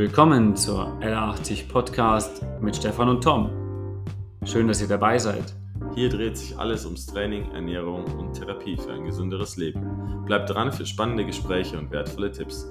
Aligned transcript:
Willkommen 0.00 0.56
zur 0.56 0.98
L80 1.02 1.68
Podcast 1.68 2.42
mit 2.62 2.74
Stefan 2.74 3.10
und 3.10 3.22
Tom. 3.22 4.02
Schön, 4.46 4.66
dass 4.66 4.80
ihr 4.80 4.88
dabei 4.88 5.18
seid. 5.18 5.54
Hier 5.94 6.08
dreht 6.08 6.38
sich 6.38 6.56
alles 6.56 6.86
ums 6.86 7.04
Training, 7.04 7.50
Ernährung 7.50 8.06
und 8.18 8.32
Therapie 8.32 8.78
für 8.78 8.94
ein 8.94 9.04
gesünderes 9.04 9.58
Leben. 9.58 10.24
Bleibt 10.24 10.48
dran 10.48 10.72
für 10.72 10.86
spannende 10.86 11.26
Gespräche 11.26 11.78
und 11.78 11.90
wertvolle 11.90 12.32
Tipps. 12.32 12.62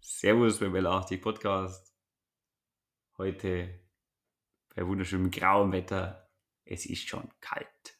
Servus 0.00 0.60
beim 0.60 0.74
L80 0.74 1.20
Podcast. 1.20 1.94
Heute 3.18 3.68
bei 4.74 4.86
wunderschönem 4.86 5.30
grauem 5.30 5.72
Wetter. 5.72 6.30
Es 6.64 6.86
ist 6.86 7.06
schon 7.06 7.28
kalt. 7.42 7.98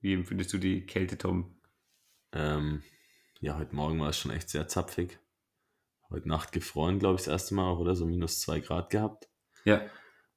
Wie 0.00 0.14
empfindest 0.14 0.52
du 0.52 0.58
die 0.58 0.84
Kälte, 0.84 1.16
Tom? 1.16 1.60
Ähm, 2.32 2.82
ja, 3.44 3.58
heute 3.58 3.76
Morgen 3.76 4.00
war 4.00 4.08
es 4.08 4.18
schon 4.18 4.30
echt 4.30 4.48
sehr 4.48 4.68
zapfig. 4.68 5.18
Heute 6.08 6.28
Nacht 6.28 6.52
gefroren, 6.52 6.98
glaube 6.98 7.16
ich, 7.16 7.24
das 7.24 7.28
erste 7.28 7.54
Mal 7.54 7.68
auch, 7.68 7.78
oder? 7.78 7.94
So 7.94 8.06
minus 8.06 8.40
zwei 8.40 8.60
Grad 8.60 8.88
gehabt. 8.88 9.28
Ja. 9.66 9.82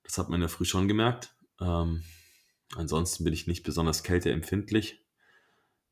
Das 0.04 0.18
hat 0.18 0.28
man 0.28 0.36
in 0.36 0.42
der 0.42 0.50
Früh 0.50 0.66
schon 0.66 0.90
gemerkt. 0.90 1.34
Ähm, 1.62 2.04
ansonsten 2.76 3.24
bin 3.24 3.32
ich 3.32 3.48
nicht 3.48 3.64
besonders 3.64 4.04
kälteempfindlich. 4.04 5.06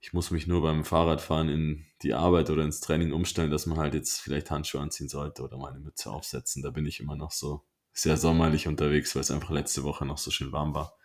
Ich 0.01 0.11
muss 0.11 0.29
mich 0.29 0.45
nur 0.45 0.61
beim 0.61 0.83
Fahrradfahren 0.83 1.47
in 1.47 1.85
die 2.01 2.13
Arbeit 2.13 2.49
oder 2.49 2.63
ins 2.63 2.81
Training 2.81 3.13
umstellen, 3.13 3.49
dass 3.49 3.65
man 3.65 3.77
halt 3.77 3.93
jetzt 3.93 4.19
vielleicht 4.19 4.51
Handschuhe 4.51 4.81
anziehen 4.81 5.07
sollte 5.07 5.41
oder 5.41 5.57
meine 5.57 5.79
Mütze 5.79 6.11
aufsetzen. 6.11 6.63
Da 6.63 6.71
bin 6.71 6.85
ich 6.85 6.99
immer 6.99 7.15
noch 7.15 7.31
so 7.31 7.65
sehr 7.93 8.17
sommerlich 8.17 8.67
unterwegs, 8.67 9.15
weil 9.15 9.21
es 9.21 9.31
einfach 9.31 9.51
letzte 9.51 9.83
Woche 9.83 10.05
noch 10.05 10.17
so 10.17 10.31
schön 10.31 10.51
warm 10.51 10.75
war. 10.75 10.97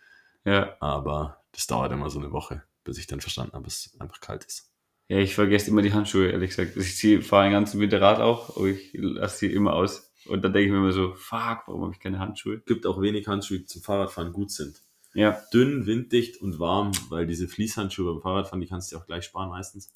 Ja. 0.44 0.76
Aber 0.80 1.44
das 1.52 1.68
dauert 1.68 1.92
immer 1.92 2.10
so 2.10 2.18
eine 2.18 2.32
Woche, 2.32 2.64
bis 2.82 2.98
ich 2.98 3.06
dann 3.06 3.20
verstanden 3.20 3.52
habe, 3.52 3.64
dass 3.64 3.86
es 3.86 4.00
einfach 4.00 4.20
kalt 4.20 4.44
ist. 4.44 4.69
Ja, 5.10 5.18
ich 5.18 5.34
vergesse 5.34 5.70
immer 5.70 5.82
die 5.82 5.92
Handschuhe, 5.92 6.28
ehrlich 6.28 6.50
gesagt. 6.50 6.76
Ich 6.76 7.26
fahre 7.26 7.46
den 7.46 7.52
ganzen 7.52 7.80
Winter 7.80 8.00
Rad 8.00 8.20
auch, 8.20 8.56
aber 8.56 8.68
ich 8.68 8.90
lasse 8.92 9.38
sie 9.38 9.52
immer 9.52 9.72
aus. 9.72 10.12
Und 10.26 10.42
dann 10.44 10.52
denke 10.52 10.66
ich 10.66 10.70
mir 10.70 10.78
immer 10.78 10.92
so, 10.92 11.14
fuck, 11.16 11.62
warum 11.66 11.82
habe 11.82 11.92
ich 11.92 11.98
keine 11.98 12.20
Handschuhe? 12.20 12.60
gibt 12.60 12.86
auch 12.86 13.02
wenig 13.02 13.26
Handschuhe, 13.26 13.58
die 13.58 13.64
zum 13.66 13.82
Fahrradfahren 13.82 14.32
gut 14.32 14.52
sind. 14.52 14.80
Ja, 15.12 15.36
Dünn, 15.52 15.86
winddicht 15.86 16.40
und 16.40 16.60
warm, 16.60 16.92
weil 17.08 17.26
diese 17.26 17.48
Fließhandschuhe 17.48 18.12
beim 18.12 18.22
Fahrradfahren, 18.22 18.60
die 18.60 18.68
kannst 18.68 18.92
du 18.92 18.96
ja 18.96 19.02
auch 19.02 19.06
gleich 19.06 19.24
sparen 19.24 19.48
meistens. 19.48 19.90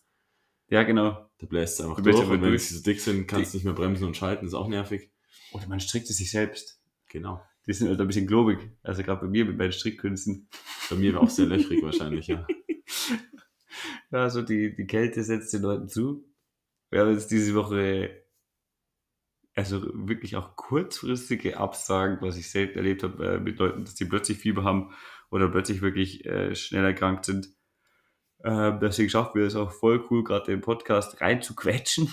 ja, 0.69 0.83
genau. 0.83 1.31
Da 1.39 1.47
bläst 1.47 1.79
du 1.79 1.85
einfach 1.85 1.99
Du 1.99 2.03
durch 2.03 2.17
und 2.19 2.31
wenn 2.31 2.41
durch. 2.41 2.65
sie 2.65 2.75
so 2.75 2.83
dick 2.83 3.01
sind, 3.01 3.29
kannst 3.29 3.55
du 3.55 3.59
nicht 3.59 3.65
mehr 3.65 3.75
bremsen 3.75 4.09
und 4.09 4.17
schalten, 4.17 4.47
ist 4.47 4.55
auch 4.55 4.67
nervig. 4.67 5.13
Oder 5.53 5.69
man 5.69 5.79
strickt 5.79 6.11
es 6.11 6.17
sich 6.17 6.33
selbst. 6.33 6.81
Genau. 7.09 7.41
Die 7.69 7.73
sind 7.73 7.87
halt 7.89 8.01
ein 8.01 8.09
bisschen 8.09 8.27
globig. 8.27 8.59
Also 8.83 9.05
gerade 9.05 9.21
bei 9.21 9.29
mir 9.29 9.45
mit 9.45 9.59
meinen 9.59 9.71
Strickkünsten. 9.71 10.49
Bei 10.91 10.97
mir 10.97 11.15
war 11.15 11.23
auch 11.23 11.31
sehr 11.31 11.47
löchrig 11.47 11.85
wahrscheinlich, 11.85 12.27
ja. 12.27 12.45
Ja, 14.11 14.31
so 14.31 14.43
die, 14.43 14.75
die 14.75 14.87
Kälte 14.87 15.23
setzt 15.23 15.53
den 15.53 15.63
Leuten 15.63 15.89
zu. 15.89 16.25
Wir 16.91 17.01
haben 17.01 17.13
jetzt 17.13 17.31
diese 17.31 17.55
Woche 17.55 18.25
also 19.55 19.83
wirklich 19.93 20.37
auch 20.37 20.57
kurzfristige 20.57 21.59
Absagen, 21.59 22.19
was 22.21 22.37
ich 22.37 22.51
selten 22.51 22.79
erlebt 22.79 23.03
habe, 23.03 23.35
äh, 23.35 23.39
mit 23.39 23.59
Leuten, 23.59 23.85
dass 23.85 23.95
die 23.95 24.05
plötzlich 24.05 24.39
Fieber 24.39 24.65
haben 24.65 24.93
oder 25.31 25.49
plötzlich 25.49 25.81
wirklich 25.81 26.25
äh, 26.27 26.55
schnell 26.55 26.85
erkrankt 26.85 27.25
sind. 27.25 27.49
Ähm, 28.45 28.79
deswegen 28.81 29.11
schaffen 29.11 29.41
wir 29.41 29.47
es 29.47 29.57
auch 29.57 29.73
voll 29.73 30.05
cool, 30.11 30.25
gerade 30.25 30.47
den 30.47 30.61
Podcast 30.61 31.21
reinzuquetschen. 31.21 32.13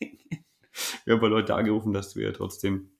wir 1.04 1.14
haben 1.14 1.20
bei 1.20 1.28
Leute 1.28 1.54
angerufen, 1.54 1.92
dass 1.92 2.16
wir 2.16 2.32
trotzdem 2.32 2.90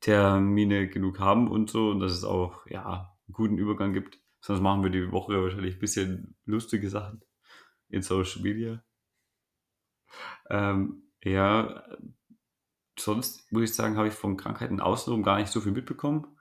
Termine 0.00 0.88
genug 0.88 1.18
haben 1.18 1.48
und 1.48 1.70
so 1.70 1.90
und 1.90 2.00
dass 2.00 2.12
es 2.12 2.24
auch 2.24 2.66
ja 2.66 3.14
einen 3.26 3.32
guten 3.32 3.58
Übergang 3.58 3.92
gibt. 3.92 4.21
Sonst 4.42 4.60
machen 4.60 4.82
wir 4.82 4.90
die 4.90 5.10
Woche 5.12 5.42
wahrscheinlich 5.42 5.76
ein 5.76 5.80
bisschen 5.80 6.36
lustige 6.44 6.90
Sachen 6.90 7.24
in 7.88 8.02
Social 8.02 8.42
Media. 8.42 8.84
Ähm, 10.50 11.04
ja, 11.24 11.84
sonst 12.98 13.50
muss 13.52 13.62
ich 13.64 13.74
sagen, 13.74 13.96
habe 13.96 14.08
ich 14.08 14.14
von 14.14 14.36
Krankheiten 14.36 14.80
außenrum 14.80 15.22
gar 15.22 15.38
nicht 15.38 15.50
so 15.52 15.60
viel 15.60 15.72
mitbekommen. 15.72 16.36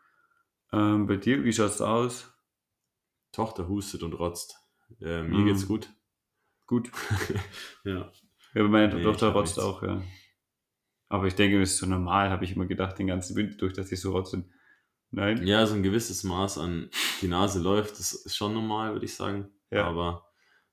Ähm, 0.74 1.08
bei 1.08 1.18
dir, 1.18 1.44
wie 1.44 1.54
schaut's 1.54 1.82
aus? 1.82 2.34
Tochter 3.32 3.68
hustet 3.68 4.04
und 4.04 4.14
rotzt. 4.14 4.58
Äh, 5.00 5.24
mir 5.24 5.44
Mhm. 5.44 5.46
geht's 5.46 5.68
gut. 5.68 5.90
Gut. 6.68 6.92
Ja. 7.84 8.12
Ja, 8.54 8.64
bei 8.64 8.68
meiner 8.70 8.94
Nee, 8.96 9.04
Tochter 9.04 9.30
rotzt 9.30 9.58
nichts. 9.58 9.64
auch, 9.64 9.82
ja. 9.84 10.02
Aber 11.10 11.28
ich 11.28 11.36
denke, 11.36 11.62
es 11.62 11.74
ist 11.74 11.78
so 11.78 11.86
normal, 11.86 12.30
habe 12.30 12.44
ich 12.46 12.56
immer 12.56 12.66
gedacht, 12.66 12.98
den 13.00 13.08
ganzen 13.08 13.36
Winter 13.36 13.58
durch, 13.58 13.74
dass 13.74 13.88
die 13.90 13.96
so 13.96 14.12
rotzen. 14.12 14.52
Nein? 15.12 15.46
ja, 15.46 15.66
so 15.68 15.76
ein 15.76 15.84
gewisses 15.84 16.24
Maß 16.24 16.58
an 16.58 16.90
die 17.22 17.28
Nase 17.28 17.60
läuft, 17.60 18.00
das 18.00 18.14
ist 18.14 18.36
schon 18.36 18.54
normal, 18.54 18.94
würde 18.94 19.06
ich 19.06 19.16
sagen. 19.16 19.50
Ja. 19.70 19.86
Aber 19.86 20.26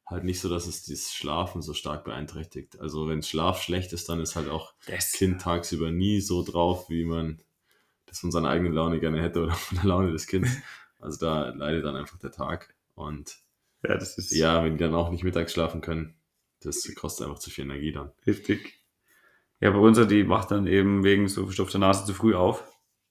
halt 0.06 0.25
nicht 0.25 0.41
so, 0.41 0.49
dass 0.49 0.66
es 0.66 0.87
das 0.87 1.12
Schlafen 1.12 1.60
so 1.60 1.75
stark 1.75 2.04
beeinträchtigt. 2.04 2.81
Also 2.81 3.09
wenn 3.09 3.22
Schlaf 3.22 3.62
schlecht 3.62 3.93
ist, 3.93 4.09
dann 4.09 4.21
ist 4.21 4.37
halt 4.37 4.49
auch 4.49 4.75
Das 4.87 5.12
Kind 5.12 5.41
tagsüber 5.41 5.91
nie 5.91 6.21
so 6.21 6.43
drauf, 6.43 6.88
wie 6.88 7.04
man 7.04 7.43
das 8.06 8.21
von 8.21 8.31
seiner 8.31 8.49
eigenen 8.49 8.72
Laune 8.72 9.00
gerne 9.00 9.21
hätte 9.21 9.43
oder 9.43 9.54
von 9.54 9.76
der 9.78 9.87
Laune 9.87 10.12
des 10.12 10.26
Kindes. 10.26 10.50
Also 11.00 11.25
da 11.25 11.50
leidet 11.50 11.84
dann 11.84 11.94
einfach 11.94 12.19
der 12.19 12.32
Tag. 12.32 12.75
Und 12.97 13.38
Ja, 13.84 13.97
das 13.97 14.19
ist 14.19 14.32
ja, 14.32 14.65
wenn 14.65 14.72
die 14.72 14.82
dann 14.82 14.97
auch 14.97 15.12
nicht 15.12 15.22
mittags 15.22 15.53
schlafen 15.53 15.81
können, 15.81 16.16
das 16.59 16.93
kostet 16.97 17.28
einfach 17.28 17.38
zu 17.38 17.50
viel 17.50 17.62
Energie 17.62 17.93
dann. 17.93 18.10
heftig. 18.25 18.81
Ja, 19.60 19.70
bei 19.70 19.78
uns, 19.78 20.05
die 20.09 20.25
macht 20.25 20.50
dann 20.50 20.66
eben 20.66 21.05
wegen 21.05 21.28
so 21.28 21.44
verstopfter 21.44 21.78
Nase 21.78 22.05
zu 22.05 22.15
früh 22.15 22.34
auf. 22.34 22.65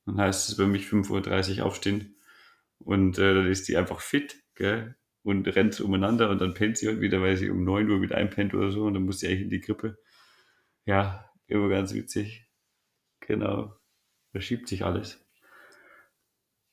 Dann 0.08 0.18
heißt 0.18 0.50
es 0.50 0.56
bei 0.56 0.66
mich 0.66 0.86
5.30 0.88 1.60
Uhr 1.60 1.66
aufstehen. 1.66 2.16
Und 2.80 3.20
äh, 3.20 3.34
dann 3.36 3.52
ist 3.52 3.68
die 3.68 3.78
einfach 3.78 4.00
fit, 4.00 4.42
gell? 4.56 4.96
Und 5.24 5.46
rennt 5.48 5.80
umeinander 5.82 6.30
und 6.30 6.40
dann 6.40 6.54
pennt 6.54 6.78
sie 6.78 6.88
halt 6.88 7.02
wieder, 7.02 7.22
weil 7.22 7.36
sie 7.36 7.50
um 7.50 7.66
9 7.66 7.90
Uhr 7.90 8.00
mit 8.00 8.14
einpennt 8.14 8.54
oder 8.54 8.72
so. 8.72 8.86
Und 8.86 8.94
dann 8.94 9.04
muss 9.04 9.20
sie 9.20 9.28
eigentlich 9.28 9.42
in 9.42 9.50
die 9.50 9.60
Krippe. 9.60 9.98
Ja, 10.86 11.30
immer 11.48 11.68
ganz 11.68 11.94
witzig. 11.94 12.48
Genau. 13.20 13.76
Verschiebt 14.32 14.70
sich 14.70 14.86
alles. 14.86 15.28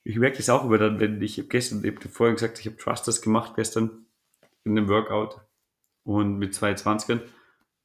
Ich 0.05 0.17
merke 0.17 0.37
das 0.37 0.51
auch 0.51 0.65
immer 0.65 0.79
dann, 0.79 1.01
wenn 1.01 1.21
ich 1.21 1.49
gestern, 1.49 1.83
ich 1.83 1.97
habe 1.97 2.09
vorhin 2.09 2.37
gesagt, 2.37 2.61
ich 2.61 2.67
habe 2.67 2.77
Thrusters 2.77 3.21
gemacht 3.21 3.57
gestern 3.57 4.07
in 4.63 4.79
einem 4.79 4.89
Workout 4.89 5.41
und 6.05 6.39
mit 6.39 6.55
220ern. 6.55 7.21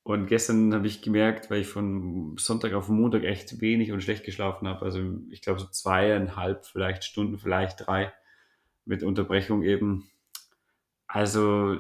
Und 0.09 0.25
gestern 0.25 0.73
habe 0.73 0.87
ich 0.87 1.03
gemerkt, 1.03 1.51
weil 1.51 1.61
ich 1.61 1.67
von 1.67 2.35
Sonntag 2.39 2.73
auf 2.73 2.89
Montag 2.89 3.23
echt 3.25 3.61
wenig 3.61 3.91
und 3.91 4.01
schlecht 4.01 4.25
geschlafen 4.25 4.67
habe. 4.67 4.83
Also 4.83 4.99
ich 5.29 5.43
glaube 5.43 5.59
so 5.59 5.67
zweieinhalb, 5.67 6.65
vielleicht 6.65 7.03
Stunden, 7.03 7.37
vielleicht 7.37 7.85
drei 7.85 8.11
mit 8.85 9.03
Unterbrechung 9.03 9.61
eben. 9.61 10.09
Also 11.05 11.77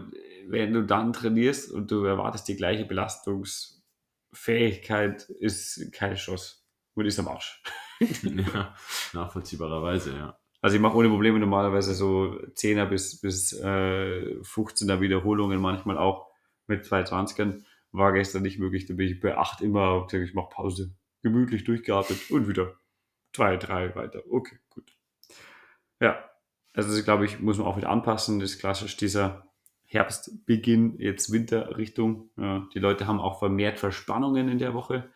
wenn 0.47 0.73
du 0.73 0.85
dann 0.85 1.11
trainierst 1.11 1.71
und 1.71 1.89
du 1.89 2.03
erwartest 2.03 2.47
die 2.47 2.55
gleiche 2.55 2.85
Belastungsfähigkeit, 2.85 5.23
ist 5.23 5.91
kein 5.91 6.15
Schuss 6.15 6.63
und 6.93 7.07
ist 7.07 7.17
am 7.17 7.29
Arsch. 7.29 7.63
ja, 8.21 8.75
nachvollziehbarerweise, 9.13 10.15
ja. 10.15 10.37
Also 10.61 10.75
ich 10.75 10.81
mache 10.83 10.97
ohne 10.97 11.09
Probleme 11.09 11.39
normalerweise 11.39 11.95
so 11.95 12.39
10er 12.53 12.85
bis, 12.85 13.21
bis 13.21 13.53
äh, 13.53 14.35
15er 14.43 15.01
Wiederholungen, 15.01 15.59
manchmal 15.59 15.97
auch 15.97 16.27
mit 16.67 16.85
220ern. 16.85 17.63
War 17.91 18.13
gestern 18.13 18.43
nicht 18.43 18.59
möglich, 18.59 18.85
da 18.85 18.93
bin 18.93 19.07
ich 19.07 19.19
bei 19.19 19.37
8 19.37 19.61
immer 19.61 20.05
gesagt, 20.05 20.29
ich 20.29 20.33
mache 20.35 20.49
Pause. 20.49 20.93
Gemütlich 21.21 21.63
durchgeatmet 21.63 22.31
und 22.31 22.47
wieder 22.47 22.75
2, 23.33 23.57
3 23.57 23.95
weiter. 23.95 24.23
Okay, 24.29 24.57
gut. 24.69 24.95
Ja, 25.99 26.29
also 26.73 26.95
das, 26.95 27.03
glaube 27.03 27.25
ich, 27.25 27.39
muss 27.39 27.57
man 27.57 27.67
auch 27.67 27.77
wieder 27.77 27.89
anpassen. 27.89 28.39
Das 28.39 28.51
ist 28.51 28.59
klassisch 28.59 28.95
dieser 28.95 29.49
Herbstbeginn, 29.85 30.99
jetzt 30.99 31.31
Winterrichtung. 31.31 32.29
Ja, 32.37 32.67
die 32.73 32.79
Leute 32.79 33.07
haben 33.07 33.19
auch 33.19 33.39
vermehrt 33.39 33.79
Verspannungen 33.79 34.47
in 34.47 34.59
der 34.59 34.73
Woche. 34.73 35.09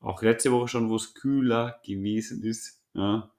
Auch 0.00 0.22
letzte 0.22 0.52
Woche 0.52 0.68
schon, 0.68 0.90
wo 0.90 0.96
es 0.96 1.14
kühler 1.14 1.80
gewesen 1.84 2.42
ist. 2.42 2.82
Ja, 2.94 3.32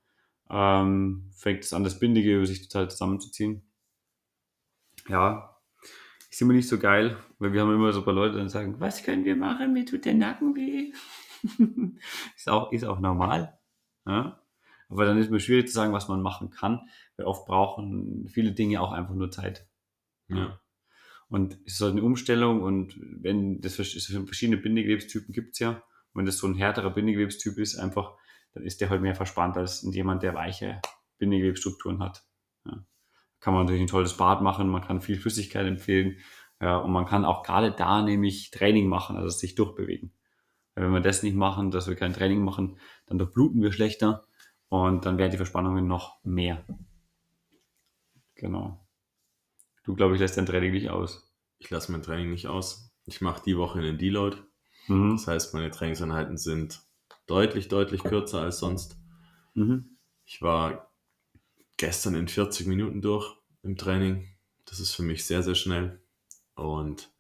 ähm, 0.50 1.30
fängt 1.36 1.64
es 1.64 1.74
an, 1.74 1.84
das 1.84 2.00
Bindegewebe 2.00 2.48
sich 2.48 2.68
total 2.68 2.90
zusammenzuziehen. 2.90 3.62
Ja, 5.08 5.53
ist 6.34 6.42
immer 6.42 6.54
nicht 6.54 6.68
so 6.68 6.80
geil, 6.80 7.16
weil 7.38 7.54
wir 7.54 7.62
haben 7.62 7.74
immer 7.74 7.94
so 7.94 8.00
ein 8.00 8.06
paar 8.06 8.14
Leute, 8.14 8.42
die 8.42 8.50
sagen, 8.50 8.80
was 8.80 9.04
können 9.04 9.24
wir 9.24 9.36
machen, 9.36 9.72
mir 9.72 9.86
tut 9.86 10.04
der 10.06 10.16
Nacken 10.16 10.56
weh. 10.56 10.92
ist, 12.36 12.50
auch, 12.50 12.72
ist 12.72 12.86
auch 12.86 13.00
normal. 13.00 13.60
Ja? 14.08 14.42
Aber 14.90 15.06
dann 15.06 15.20
ist 15.20 15.30
mir 15.30 15.40
schwierig 15.40 15.68
zu 15.68 15.74
sagen, 15.74 15.94
was 15.94 16.08
man 16.08 16.24
machen 16.24 16.50
kann, 16.50 16.90
weil 17.18 17.28
oft 17.28 17.46
brauchen 17.46 18.28
viele 18.30 18.52
Dinge 18.52 18.82
auch 18.82 18.92
einfach 18.92 19.14
nur 19.14 19.30
Zeit. 19.30 19.68
Ja. 20.28 20.60
Und 21.30 21.60
es 21.66 21.76
ist 21.76 21.82
halt 21.82 21.92
eine 21.92 22.04
Umstellung 22.04 22.64
und 22.64 22.96
wenn 23.00 23.62
das 23.62 23.76
vers- 23.76 23.92
verschiedene 24.26 24.58
Bindegewebstypen 24.58 25.34
gibt's 25.34 25.60
ja, 25.60 25.70
und 25.70 26.20
wenn 26.20 26.26
das 26.26 26.38
so 26.38 26.48
ein 26.48 26.56
härterer 26.56 26.90
Bindegewebstyp 26.92 27.60
ist, 27.60 27.78
einfach, 27.78 28.16
dann 28.54 28.64
ist 28.64 28.82
der 28.82 28.90
halt 28.90 29.02
mehr 29.04 29.16
verspannt 29.16 29.56
als 29.56 29.84
jemand, 29.84 30.24
der 30.24 30.34
weiche 30.34 30.82
Bindegewebstrukturen 31.20 32.00
hat. 32.02 32.24
Ja. 32.66 32.84
Kann 33.44 33.54
man 33.54 33.64
natürlich 33.64 33.82
ein 33.82 33.88
tolles 33.88 34.16
Bad 34.16 34.42
machen, 34.42 34.70
man 34.70 34.82
kann 34.82 35.02
viel 35.02 35.20
Flüssigkeit 35.20 35.68
empfehlen 35.68 36.16
ja, 36.62 36.78
und 36.78 36.94
man 36.94 37.06
kann 37.06 37.26
auch 37.26 37.44
gerade 37.44 37.74
da 37.74 38.02
nämlich 38.02 38.52
Training 38.52 38.88
machen, 38.88 39.18
also 39.18 39.28
sich 39.28 39.54
durchbewegen. 39.54 40.14
Weil 40.76 40.86
wenn 40.86 40.94
wir 40.94 41.02
das 41.02 41.24
nicht 41.24 41.36
machen, 41.36 41.70
dass 41.70 41.90
wir 41.90 41.98
kein 41.98 42.14
Training 42.14 42.42
machen, 42.42 42.78
dann 43.06 43.18
durchbluten 43.18 43.62
wir 43.62 43.74
schlechter 43.74 44.26
und 44.70 45.06
dann 45.06 45.18
werden 45.18 45.32
die 45.32 45.38
Verspannungen 45.38 45.86
noch 45.88 46.24
mehr. 46.24 46.64
Genau. 48.36 48.88
Du, 49.84 49.94
glaube 49.94 50.14
ich, 50.14 50.22
lässt 50.22 50.38
dein 50.38 50.46
Training 50.46 50.72
nicht 50.72 50.90
aus. 50.90 51.30
ich 51.60 51.70
lasse 51.70 51.92
mein 51.92 52.02
Training 52.02 52.30
nicht 52.30 52.48
aus. 52.48 52.94
Ich 53.06 53.20
mache 53.20 53.44
die 53.46 53.58
Woche 53.58 53.80
einen 53.80 53.98
Deload. 53.98 54.38
Mhm. 54.88 55.18
Das 55.18 55.28
heißt, 55.28 55.54
meine 55.54 55.70
Trainingseinheiten 55.70 56.38
sind 56.38 56.82
deutlich, 57.28 57.68
deutlich 57.68 58.04
kürzer 58.04 58.40
als 58.40 58.60
sonst. 58.60 58.98
Mhm. 59.54 59.98
Ich 60.24 60.42
war 60.42 60.93
gestern 61.78 62.16
in 62.16 62.28
40 62.28 62.68
Minuten 62.68 63.02
durch 63.02 63.36
im 63.64 63.78
Training. 63.78 64.30
Das 64.66 64.80
ist 64.80 64.94
für 64.94 65.04
mich 65.04 65.26
sehr, 65.26 65.44
sehr 65.44 65.56
schnell. 65.56 66.02
Und 66.56 67.12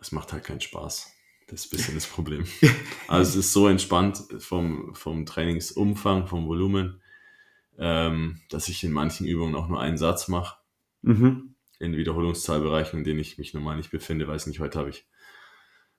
es 0.00 0.12
macht 0.12 0.32
halt 0.32 0.44
keinen 0.44 0.60
Spaß. 0.60 1.12
Das 1.48 1.64
ist 1.64 1.72
ein 1.72 1.76
bisschen 1.76 1.94
das 1.94 2.06
Problem. 2.06 2.44
Also 3.08 3.30
es 3.30 3.46
ist 3.46 3.52
so 3.54 3.68
entspannt 3.68 4.22
vom, 4.38 4.94
vom 4.94 5.24
Trainingsumfang, 5.24 6.26
vom 6.26 6.46
Volumen, 6.46 7.00
ähm, 7.78 8.42
dass 8.50 8.68
ich 8.68 8.84
in 8.84 8.92
manchen 8.92 9.26
Übungen 9.26 9.54
auch 9.54 9.66
nur 9.68 9.80
einen 9.80 9.96
Satz 9.96 10.28
mache. 10.28 10.58
Mhm. 11.00 11.54
In 11.78 11.96
Wiederholungszahlbereichen, 11.96 12.98
in 12.98 13.04
denen 13.04 13.20
ich 13.20 13.38
mich 13.38 13.54
normal 13.54 13.78
nicht 13.78 13.90
befinde. 13.90 14.28
Weiß 14.28 14.46
nicht, 14.46 14.60
heute 14.60 14.78
habe 14.78 14.90
ich 14.90 15.06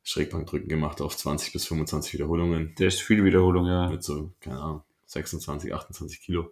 Schrägbankdrücken 0.03 0.69
gemacht 0.69 1.01
auf 1.01 1.17
20 1.17 1.51
bis 1.51 1.65
25 1.65 2.13
Wiederholungen. 2.13 2.75
Der 2.75 2.89
ist 2.89 3.01
viel 3.01 3.23
Wiederholung, 3.23 3.65
ja. 3.65 3.89
Mit 3.89 4.03
so, 4.03 4.33
keine 4.39 4.59
Ahnung, 4.59 4.83
26, 5.07 5.73
28 5.73 6.21
Kilo. 6.21 6.51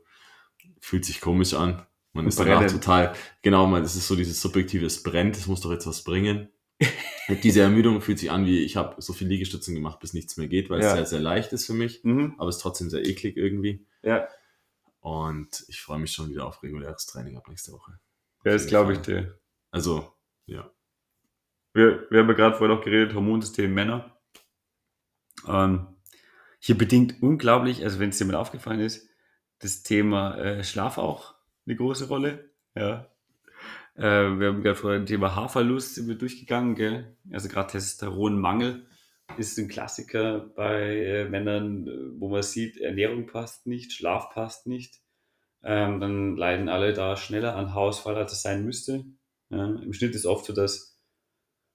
Fühlt 0.80 1.06
sich 1.06 1.22
komisch 1.22 1.54
an. 1.54 1.86
Man 2.14 2.28
ist 2.28 2.40
danach 2.40 2.58
brennend. 2.60 2.72
total, 2.72 3.14
genau, 3.44 3.68
man, 3.68 3.84
es 3.84 3.96
ist 3.96 4.08
so 4.08 4.16
dieses 4.16 4.42
subjektive, 4.42 4.86
es 4.86 5.04
brennt, 5.04 5.36
es 5.38 5.46
muss 5.48 5.62
doch 5.62 5.72
jetzt 5.72 5.86
was 5.88 6.04
bringen. 6.04 6.50
Diese 7.44 7.62
Ermüdung 7.62 8.02
fühlt 8.02 8.20
sich 8.20 8.32
an, 8.32 8.46
wie 8.46 8.60
ich 8.60 8.76
habe 8.78 9.02
so 9.02 9.14
viel 9.14 9.28
Liegestützen 9.28 9.76
gemacht, 9.76 10.00
bis 10.00 10.14
nichts 10.14 10.38
mehr 10.38 10.48
geht, 10.48 10.70
weil 10.70 10.82
Ja. 10.82 10.88
es 10.90 10.94
sehr, 10.94 11.06
sehr 11.06 11.20
leicht 11.20 11.52
ist 11.54 11.66
für 11.66 11.74
mich, 11.74 12.04
Mhm. 12.04 12.36
aber 12.38 12.50
es 12.50 12.56
ist 12.58 12.62
trotzdem 12.62 12.90
sehr 12.90 13.06
eklig 13.06 13.36
irgendwie. 13.38 13.86
Ja, 14.04 14.28
Und 15.00 15.64
ich 15.68 15.82
freue 15.82 16.00
mich 16.00 16.12
schon 16.12 16.30
wieder 16.30 16.46
auf 16.46 16.64
reguläres 16.64 17.06
Training 17.06 17.38
ab 17.38 17.48
nächste 17.50 17.72
Woche. 17.72 18.00
ja 18.46 18.54
das 18.54 18.68
glaube 18.68 18.94
ich 18.94 19.00
dir. 19.00 19.40
Also, 19.72 20.12
ja. 20.46 20.72
Wir, 21.74 22.08
wir 22.10 22.20
haben 22.20 22.28
ja 22.30 22.34
gerade 22.34 22.56
vorhin 22.58 22.76
auch 22.78 22.84
geredet, 22.84 23.14
Hormonsystem 23.14 23.72
Männer. 23.74 24.18
Ähm, 25.48 25.88
hier 26.60 26.78
bedingt 26.78 27.22
unglaublich, 27.22 27.84
also 27.84 28.00
wenn 28.00 28.10
es 28.10 28.18
dir 28.18 28.26
mal 28.26 28.36
aufgefallen 28.36 28.80
ist, 28.80 29.08
das 29.60 29.84
Thema 29.84 30.38
äh, 30.38 30.64
Schlaf 30.64 30.98
auch 30.98 31.36
eine 31.66 31.76
große 31.76 32.08
Rolle. 32.08 32.52
Ja. 32.76 33.08
Äh, 33.96 34.04
wir 34.04 34.48
haben 34.48 34.62
gerade 34.62 34.76
vorhin 34.76 35.06
Thema 35.06 35.36
Haarverlust 35.36 35.96
sind 35.96 36.08
wir 36.08 36.16
durchgegangen, 36.16 36.76
gell? 36.76 37.18
Also 37.32 37.50
gerade 37.50 37.72
Testosteronmangel 37.72 38.86
ist 39.38 39.58
ein 39.58 39.68
Klassiker 39.68 40.40
bei 40.56 40.98
äh, 40.98 41.26
Männern, 41.30 41.88
äh, 41.88 42.20
wo 42.20 42.30
man 42.30 42.44
sieht, 42.44 42.78
Ernährung 42.78 43.26
passt 43.26 43.68
nicht, 43.68 43.94
Schlaf 43.94 44.30
passt 44.32 44.68
nicht. 44.68 45.02
Ähm, 45.64 46.00
dann 46.00 46.38
leiden 46.38 46.70
alle 46.70 46.94
da 46.94 47.18
schneller 47.18 47.56
an 47.56 47.74
Haarausfall, 47.74 48.16
als 48.16 48.34
es 48.34 48.42
sein 48.42 48.64
müsste. 48.64 49.06
Ja, 49.50 49.66
Im 49.66 49.94
Schnitt 49.94 50.14
ist 50.14 50.26
oft 50.26 50.46
so, 50.46 50.54
dass 50.54 50.98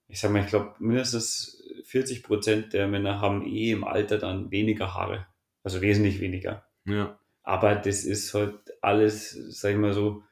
ich 0.07 0.19
sag 0.19 0.31
mal, 0.31 0.43
ich 0.43 0.49
glaube, 0.49 0.75
mindestens 0.79 1.63
40 1.85 2.23
Prozent 2.23 2.73
der 2.73 2.87
Männer 2.87 3.19
haben 3.19 3.45
eh 3.45 3.71
im 3.71 3.83
Alter 3.83 4.17
dann 4.17 4.51
weniger 4.51 4.93
Haare. 4.93 5.27
Also 5.63 5.81
wesentlich 5.81 6.19
weniger. 6.19 6.65
Ja, 6.85 7.17
Aber 7.43 7.75
das 7.75 8.05
ist 8.05 8.33
halt 8.33 8.55
alles, 8.81 9.31
sag 9.31 9.71
ich 9.71 9.77
mal 9.77 9.93
so, 9.93 10.23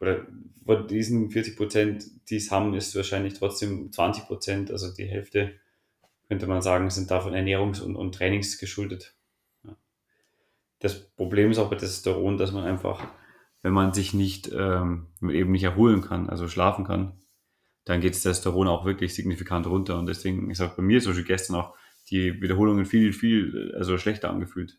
oder 0.00 0.26
von 0.64 0.86
diesen 0.88 1.30
40 1.30 1.56
Prozent, 1.56 2.04
die 2.30 2.36
es 2.36 2.50
haben, 2.50 2.74
ist 2.74 2.94
wahrscheinlich 2.96 3.34
trotzdem 3.34 3.92
20 3.92 4.26
Prozent, 4.26 4.70
also 4.70 4.94
die 4.94 5.04
Hälfte, 5.04 5.54
könnte 6.28 6.46
man 6.46 6.62
sagen, 6.62 6.88
sind 6.90 7.10
davon 7.10 7.34
Ernährungs- 7.34 7.82
und, 7.82 7.96
und 7.96 8.14
Trainings 8.14 8.58
geschuldet. 8.58 9.14
Ja. 9.64 9.76
Das 10.78 11.08
Problem 11.10 11.50
ist 11.50 11.58
auch 11.58 11.68
bei 11.68 11.76
Testosteron, 11.76 12.38
dass 12.38 12.52
man 12.52 12.64
einfach, 12.64 13.04
wenn 13.62 13.72
man 13.72 13.92
sich 13.92 14.14
nicht, 14.14 14.50
ähm, 14.52 15.08
eben 15.22 15.50
nicht 15.50 15.64
erholen 15.64 16.00
kann, 16.00 16.30
also 16.30 16.48
schlafen 16.48 16.84
kann, 16.84 17.20
dann 17.84 18.00
geht 18.00 18.14
das 18.14 18.22
Testosteron 18.22 18.68
auch 18.68 18.84
wirklich 18.84 19.14
signifikant 19.14 19.66
runter. 19.66 19.98
Und 19.98 20.06
deswegen, 20.06 20.50
ich 20.50 20.56
sag 20.56 20.76
bei 20.76 20.82
mir 20.82 21.00
zum 21.00 21.10
Beispiel 21.10 21.26
gestern 21.26 21.56
auch, 21.56 21.74
die 22.10 22.40
Wiederholungen 22.40 22.86
viel, 22.86 23.12
viel, 23.12 23.74
also 23.76 23.98
schlechter 23.98 24.30
angefühlt. 24.30 24.78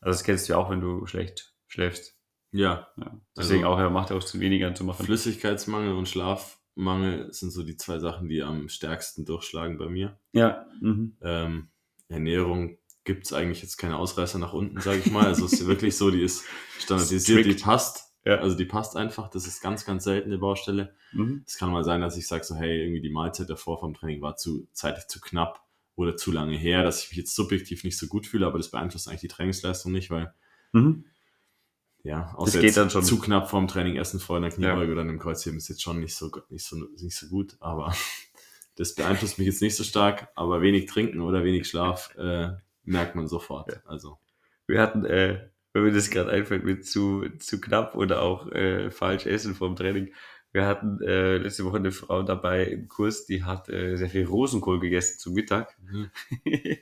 Also 0.00 0.16
das 0.16 0.24
kennst 0.24 0.48
du 0.48 0.52
ja 0.54 0.58
auch, 0.58 0.70
wenn 0.70 0.80
du 0.80 1.06
schlecht 1.06 1.54
schläfst. 1.66 2.16
ja. 2.52 2.88
Ja. 2.96 3.20
Deswegen 3.36 3.64
Also- 3.64 3.74
auch, 3.74 3.78
er 3.78 3.90
macht 3.90 4.10
auch 4.12 4.22
zu 4.24 4.40
weniger 4.40 4.74
zu 4.74 4.84
machen. 4.84 5.04
Flüssigkeitsmangel 5.06 5.92
und 5.94 6.08
Schlafmangel 6.08 7.32
sind 7.32 7.50
so 7.50 7.62
die 7.62 7.76
zwei 7.76 7.98
Sachen, 7.98 8.28
die 8.28 8.42
am 8.42 8.68
stärksten 8.68 9.24
durchschlagen 9.24 9.78
bei 9.78 9.88
mir. 9.88 10.18
Ja. 10.32 10.66
Mhm. 10.80 11.16
Ähm, 11.22 11.68
Ernährung 12.08 12.78
gibt 13.04 13.26
es 13.26 13.32
eigentlich 13.32 13.62
jetzt 13.62 13.76
keine 13.76 13.96
Ausreißer 13.96 14.38
nach 14.38 14.52
unten, 14.52 14.80
sage 14.80 14.98
ich 14.98 15.10
mal. 15.10 15.26
Also 15.26 15.46
es 15.46 15.54
ist 15.54 15.66
wirklich 15.66 15.96
so, 15.96 16.10
die 16.10 16.22
ist 16.22 16.44
standardisiert, 16.78 17.46
die 17.46 17.54
passt. 17.54 18.06
Ja. 18.24 18.36
Also 18.36 18.56
die 18.56 18.66
passt 18.66 18.96
einfach. 18.96 19.28
Das 19.30 19.46
ist 19.46 19.62
ganz, 19.62 19.84
ganz 19.86 20.04
selten 20.04 20.28
eine 20.30 20.38
Baustelle. 20.38 20.94
Mhm. 21.12 21.42
Es 21.46 21.56
kann 21.56 21.70
mal 21.70 21.84
sein, 21.84 22.00
dass 22.02 22.16
ich 22.18 22.26
sage 22.28 22.44
so, 22.44 22.54
hey, 22.54 22.82
irgendwie 22.82 23.00
die 23.00 23.10
Mahlzeit 23.10 23.48
davor 23.48 23.78
vom 23.80 23.94
Training 23.94 24.20
war 24.20 24.36
zu 24.36 24.68
zeitlich 24.72 25.06
zu 25.06 25.20
knapp 25.20 25.62
oder 26.00 26.16
zu 26.16 26.32
lange 26.32 26.56
her, 26.56 26.82
dass 26.82 27.02
ich 27.04 27.10
mich 27.10 27.18
jetzt 27.18 27.34
subjektiv 27.34 27.84
nicht 27.84 27.98
so 27.98 28.06
gut 28.08 28.26
fühle, 28.26 28.46
aber 28.46 28.58
das 28.58 28.70
beeinflusst 28.70 29.08
eigentlich 29.08 29.20
die 29.22 29.28
Trainingsleistung 29.28 29.92
nicht, 29.92 30.10
weil 30.10 30.34
Mhm. 30.72 31.04
ja, 32.02 32.34
Das 32.38 32.52
geht 32.58 32.76
dann 32.76 32.90
schon. 32.90 33.02
zu 33.02 33.18
knapp 33.18 33.50
vorm 33.50 33.68
Training 33.68 33.96
essen 33.96 34.20
vor 34.20 34.36
einer 34.36 34.50
Kniebeuge 34.50 34.86
Ja. 34.86 34.92
oder 34.92 35.00
einem 35.02 35.18
Kreuzheben 35.18 35.58
ist 35.58 35.68
jetzt 35.68 35.82
schon 35.82 36.00
nicht 36.00 36.14
so, 36.14 36.30
nicht 36.48 36.64
so, 36.64 36.76
nicht 36.76 37.16
so 37.16 37.26
gut, 37.28 37.56
aber 37.60 37.94
das 38.76 38.94
beeinflusst 38.94 39.38
mich 39.38 39.46
jetzt 39.46 39.62
nicht 39.62 39.76
so 39.76 39.84
stark, 39.84 40.28
aber 40.34 40.62
wenig 40.62 40.86
trinken 40.86 41.20
oder 41.20 41.44
wenig 41.44 41.68
Schlaf 41.68 42.14
äh, 42.16 42.52
merkt 42.84 43.14
man 43.14 43.26
sofort. 43.28 43.72
Ja. 43.72 43.82
Also, 43.84 44.18
Wir 44.66 44.80
hatten, 44.80 45.04
äh, 45.04 45.48
wenn 45.72 45.82
mir 45.84 45.92
das 45.92 46.10
gerade 46.10 46.30
einfällt, 46.30 46.64
mit 46.64 46.86
zu, 46.86 47.28
zu 47.38 47.60
knapp 47.60 47.94
oder 47.96 48.22
auch 48.22 48.46
äh, 48.52 48.90
falsch 48.90 49.26
essen 49.26 49.54
vor 49.54 49.68
dem 49.68 49.76
Training. 49.76 50.12
Wir 50.52 50.66
hatten 50.66 51.00
äh, 51.02 51.38
letzte 51.38 51.64
Woche 51.64 51.76
eine 51.76 51.92
Frau 51.92 52.22
dabei 52.22 52.64
im 52.64 52.88
Kurs, 52.88 53.26
die 53.26 53.44
hat 53.44 53.68
äh, 53.68 53.96
sehr 53.96 54.08
viel 54.08 54.26
Rosenkohl 54.26 54.80
gegessen 54.80 55.18
zum 55.18 55.34
Mittag. 55.34 55.76
mhm. 55.80 56.10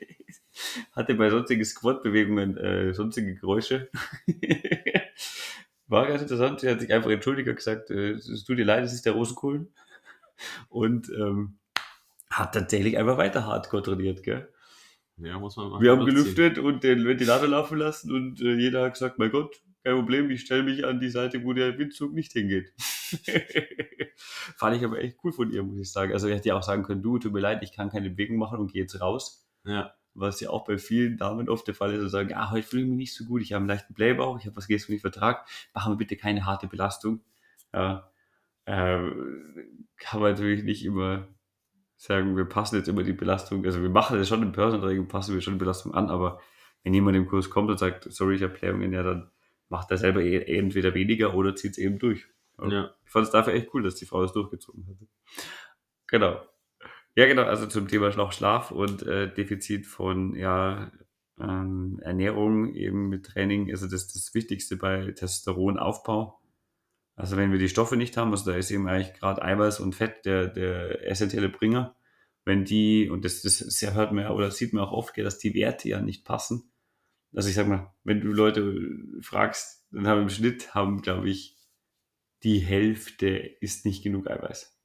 hatte 0.93 1.15
bei 1.15 1.29
sonstigen 1.29 1.63
Squat-Bewegungen 1.63 2.57
äh, 2.57 2.93
sonstige 2.93 3.35
Geräusche. 3.35 3.89
War 5.87 6.07
ganz 6.07 6.21
interessant. 6.21 6.59
Sie 6.59 6.69
hat 6.69 6.81
sich 6.81 6.93
einfach 6.93 7.09
entschuldigt 7.09 7.47
und 7.47 7.55
gesagt, 7.55 7.89
äh, 7.91 8.11
es 8.11 8.43
tut 8.43 8.57
dir 8.57 8.65
leid, 8.65 8.83
es 8.83 8.93
ist 8.93 9.05
der 9.05 9.13
Rosenkohl. 9.13 9.67
Und 10.69 11.09
ähm, 11.09 11.57
hat 12.29 12.53
tatsächlich 12.53 12.97
einfach 12.97 13.17
weiter 13.17 13.45
hart 13.45 13.69
kontrolliert, 13.69 14.23
gell? 14.23 14.49
ja, 15.17 15.37
muss 15.37 15.57
man 15.57 15.69
mal 15.69 15.81
Wir 15.81 15.91
haben 15.91 16.05
gelüftet 16.05 16.57
und 16.57 16.83
den 16.83 17.05
Ventilator 17.05 17.47
laufen 17.47 17.77
lassen 17.77 18.11
und 18.11 18.41
äh, 18.41 18.55
jeder 18.55 18.85
hat 18.85 18.93
gesagt, 18.93 19.19
mein 19.19 19.31
Gott, 19.31 19.61
kein 19.83 19.95
Problem, 19.95 20.29
ich 20.29 20.41
stelle 20.41 20.63
mich 20.63 20.85
an 20.85 20.99
die 20.99 21.09
Seite, 21.09 21.43
wo 21.43 21.53
der 21.53 21.77
Windzug 21.77 22.13
nicht 22.13 22.33
hingeht. 22.33 22.73
Fand 24.57 24.75
ich 24.75 24.83
aber 24.83 24.99
echt 24.99 25.17
cool 25.23 25.31
von 25.31 25.51
ihr, 25.51 25.63
muss 25.63 25.79
ich 25.79 25.91
sagen. 25.91 26.11
Also 26.11 26.27
ich 26.27 26.35
hätte 26.35 26.49
ja 26.49 26.57
auch 26.57 26.63
sagen 26.63 26.83
können, 26.83 27.01
du, 27.01 27.17
tut 27.17 27.33
mir 27.33 27.39
leid, 27.39 27.63
ich 27.63 27.73
kann 27.73 27.89
keine 27.89 28.09
Bewegung 28.09 28.37
machen 28.37 28.59
und 28.59 28.73
gehe 28.73 28.81
jetzt 28.81 28.99
raus. 28.99 29.47
Ja, 29.65 29.93
Was 30.13 30.39
ja 30.41 30.49
auch 30.49 30.65
bei 30.65 30.77
vielen 30.77 31.17
Damen 31.17 31.49
oft 31.49 31.67
der 31.67 31.75
Fall 31.75 31.93
ist, 31.93 32.01
und 32.01 32.09
sagen, 32.09 32.33
ah, 32.33 32.51
heute 32.51 32.67
fühle 32.67 32.83
ich 32.83 32.89
mich 32.89 32.97
nicht 32.97 33.15
so 33.15 33.25
gut, 33.25 33.41
ich 33.41 33.53
habe 33.53 33.61
einen 33.61 33.69
leichten 33.69 33.93
Blähbauch, 33.93 34.39
ich 34.39 34.45
habe 34.45 34.55
was 34.55 34.67
gegen 34.67 34.83
den 34.87 34.99
Vertrag, 34.99 35.47
machen 35.73 35.93
wir 35.93 35.97
bitte 35.97 36.17
keine 36.17 36.45
harte 36.45 36.67
Belastung. 36.67 37.21
Ja, 37.73 38.11
äh, 38.65 39.09
kann 39.97 40.21
man 40.21 40.31
natürlich 40.31 40.63
nicht 40.63 40.85
immer 40.85 41.27
sagen, 41.97 42.37
wir 42.37 42.45
passen 42.45 42.77
jetzt 42.77 42.87
immer 42.87 43.03
die 43.03 43.13
Belastung, 43.13 43.65
also 43.65 43.81
wir 43.81 43.89
machen 43.89 44.17
das 44.17 44.27
schon 44.27 44.41
im 44.41 44.53
Personal 44.53 45.03
passen 45.03 45.33
wir 45.33 45.41
schon 45.41 45.55
die 45.55 45.59
Belastung 45.59 45.93
an, 45.93 46.09
aber 46.09 46.39
wenn 46.83 46.93
jemand 46.93 47.17
im 47.17 47.27
Kurs 47.27 47.49
kommt 47.49 47.69
und 47.69 47.77
sagt, 47.77 48.11
sorry, 48.11 48.35
ich 48.35 48.43
habe 48.43 48.53
Blähungen, 48.53 48.93
ja, 48.93 49.03
dann 49.03 49.31
macht 49.69 49.91
er 49.91 49.97
selber 49.97 50.21
eh- 50.21 50.57
entweder 50.57 50.93
weniger 50.93 51.33
oder 51.35 51.55
zieht 51.55 51.71
es 51.73 51.77
eben 51.77 51.99
durch. 51.99 52.25
ja. 52.61 52.93
Ich 53.05 53.11
fand 53.11 53.25
es 53.25 53.31
dafür 53.31 53.53
echt 53.53 53.73
cool, 53.73 53.83
dass 53.83 53.95
die 53.95 54.05
Frau 54.05 54.21
das 54.21 54.33
durchgezogen 54.33 54.85
hat. 54.87 54.95
Genau. 56.07 56.41
Ja, 57.15 57.25
genau, 57.25 57.43
also 57.43 57.65
zum 57.67 57.87
Thema 57.87 58.11
Schlaf, 58.11 58.33
Schlaf 58.33 58.71
und 58.71 59.03
äh, 59.03 59.33
Defizit 59.33 59.87
von 59.87 60.35
ja, 60.35 60.91
ähm, 61.39 61.99
Ernährung 62.01 62.73
eben 62.75 63.09
mit 63.09 63.25
Training, 63.25 63.71
also 63.71 63.87
das 63.87 64.13
das 64.13 64.33
Wichtigste 64.33 64.77
bei 64.77 65.11
Testosteronaufbau. 65.11 66.39
Also 67.15 67.35
wenn 67.35 67.51
wir 67.51 67.59
die 67.59 67.67
Stoffe 67.69 67.97
nicht 67.97 68.15
haben, 68.15 68.31
also 68.31 68.49
da 68.49 68.57
ist 68.57 68.71
eben 68.71 68.87
eigentlich 68.87 69.13
gerade 69.13 69.41
Eiweiß 69.41 69.81
und 69.81 69.93
Fett 69.95 70.25
der, 70.25 70.47
der 70.47 71.05
essentielle 71.07 71.49
Bringer. 71.49 71.95
Wenn 72.45 72.63
die, 72.63 73.09
und 73.09 73.25
das, 73.25 73.41
das, 73.41 73.59
das 73.59 73.93
hört 73.93 74.13
man 74.13 74.23
ja 74.23 74.31
oder 74.31 74.49
sieht 74.51 74.71
man 74.73 74.83
auch 74.83 74.93
oft, 74.93 75.17
dass 75.17 75.37
die 75.37 75.53
Werte 75.53 75.89
ja 75.89 76.01
nicht 76.01 76.23
passen. 76.23 76.68
Also 77.35 77.49
ich 77.49 77.55
sag 77.55 77.67
mal, 77.67 77.93
wenn 78.03 78.21
du 78.21 78.27
Leute 78.31 78.75
fragst, 79.21 79.85
dann 79.91 80.07
haben 80.07 80.21
im 80.23 80.29
Schnitt, 80.29 80.73
haben, 80.73 81.01
glaube 81.01 81.29
ich, 81.29 81.57
die 82.43 82.59
Hälfte 82.59 83.27
ist 83.27 83.85
nicht 83.85 84.03
genug 84.03 84.29
Eiweiß. 84.29 84.75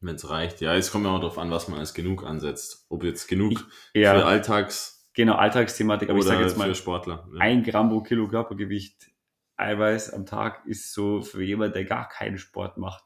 Wenn 0.00 0.16
es 0.16 0.28
reicht. 0.28 0.60
Ja, 0.60 0.74
es 0.74 0.90
kommt 0.90 1.06
ja 1.06 1.12
auch 1.12 1.20
darauf 1.20 1.38
an, 1.38 1.50
was 1.50 1.68
man 1.68 1.78
als 1.78 1.94
genug 1.94 2.24
ansetzt. 2.24 2.86
Ob 2.90 3.04
jetzt 3.04 3.26
genug 3.28 3.52
Ich- 3.52 3.58
für 3.92 4.00
Ja, 4.00 4.24
Alltags- 4.24 5.08
genau, 5.14 5.34
Alltagsthematik, 5.36 6.10
aber 6.10 6.18
ich 6.18 6.24
sage 6.24 6.42
jetzt 6.42 6.58
mal, 6.58 6.68
für 6.68 6.74
Sportler. 6.74 7.26
Ja. 7.32 7.40
ein 7.40 7.62
Gramm 7.62 7.88
pro 7.88 8.02
Kilo 8.02 8.28
Körpergewicht 8.28 9.10
Eiweiß 9.56 10.12
am 10.12 10.26
Tag 10.26 10.66
ist 10.66 10.92
so 10.92 11.22
für 11.22 11.42
jemand, 11.42 11.74
der 11.76 11.84
gar 11.84 12.08
keinen 12.08 12.36
Sport 12.38 12.76
macht. 12.76 13.04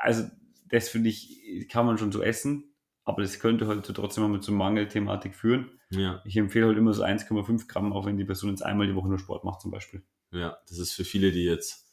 Also, 0.00 0.28
das 0.66 0.88
finde 0.88 1.10
ich, 1.10 1.68
kann 1.68 1.84
man 1.86 1.98
schon 1.98 2.12
so 2.12 2.22
essen, 2.22 2.74
aber 3.04 3.22
das 3.22 3.40
könnte 3.40 3.66
halt 3.66 3.84
so 3.84 3.92
trotzdem 3.92 4.22
mal 4.22 4.28
mit 4.30 4.44
so 4.44 4.52
Mangelthematik 4.52 5.34
führen. 5.34 5.77
Ja, 5.90 6.22
Ich 6.24 6.36
empfehle 6.36 6.66
halt 6.66 6.78
immer 6.78 6.92
so 6.92 7.02
1,5 7.02 7.66
Gramm, 7.68 7.92
auch 7.92 8.06
wenn 8.06 8.16
die 8.16 8.24
Person 8.24 8.50
jetzt 8.50 8.62
einmal 8.62 8.86
die 8.86 8.94
Woche 8.94 9.08
nur 9.08 9.18
Sport 9.18 9.44
macht 9.44 9.60
zum 9.60 9.70
Beispiel. 9.70 10.02
ja, 10.32 10.58
das 10.68 10.78
ist 10.78 10.92
für 10.92 11.04
viele, 11.04 11.32
die 11.32 11.44
jetzt 11.44 11.86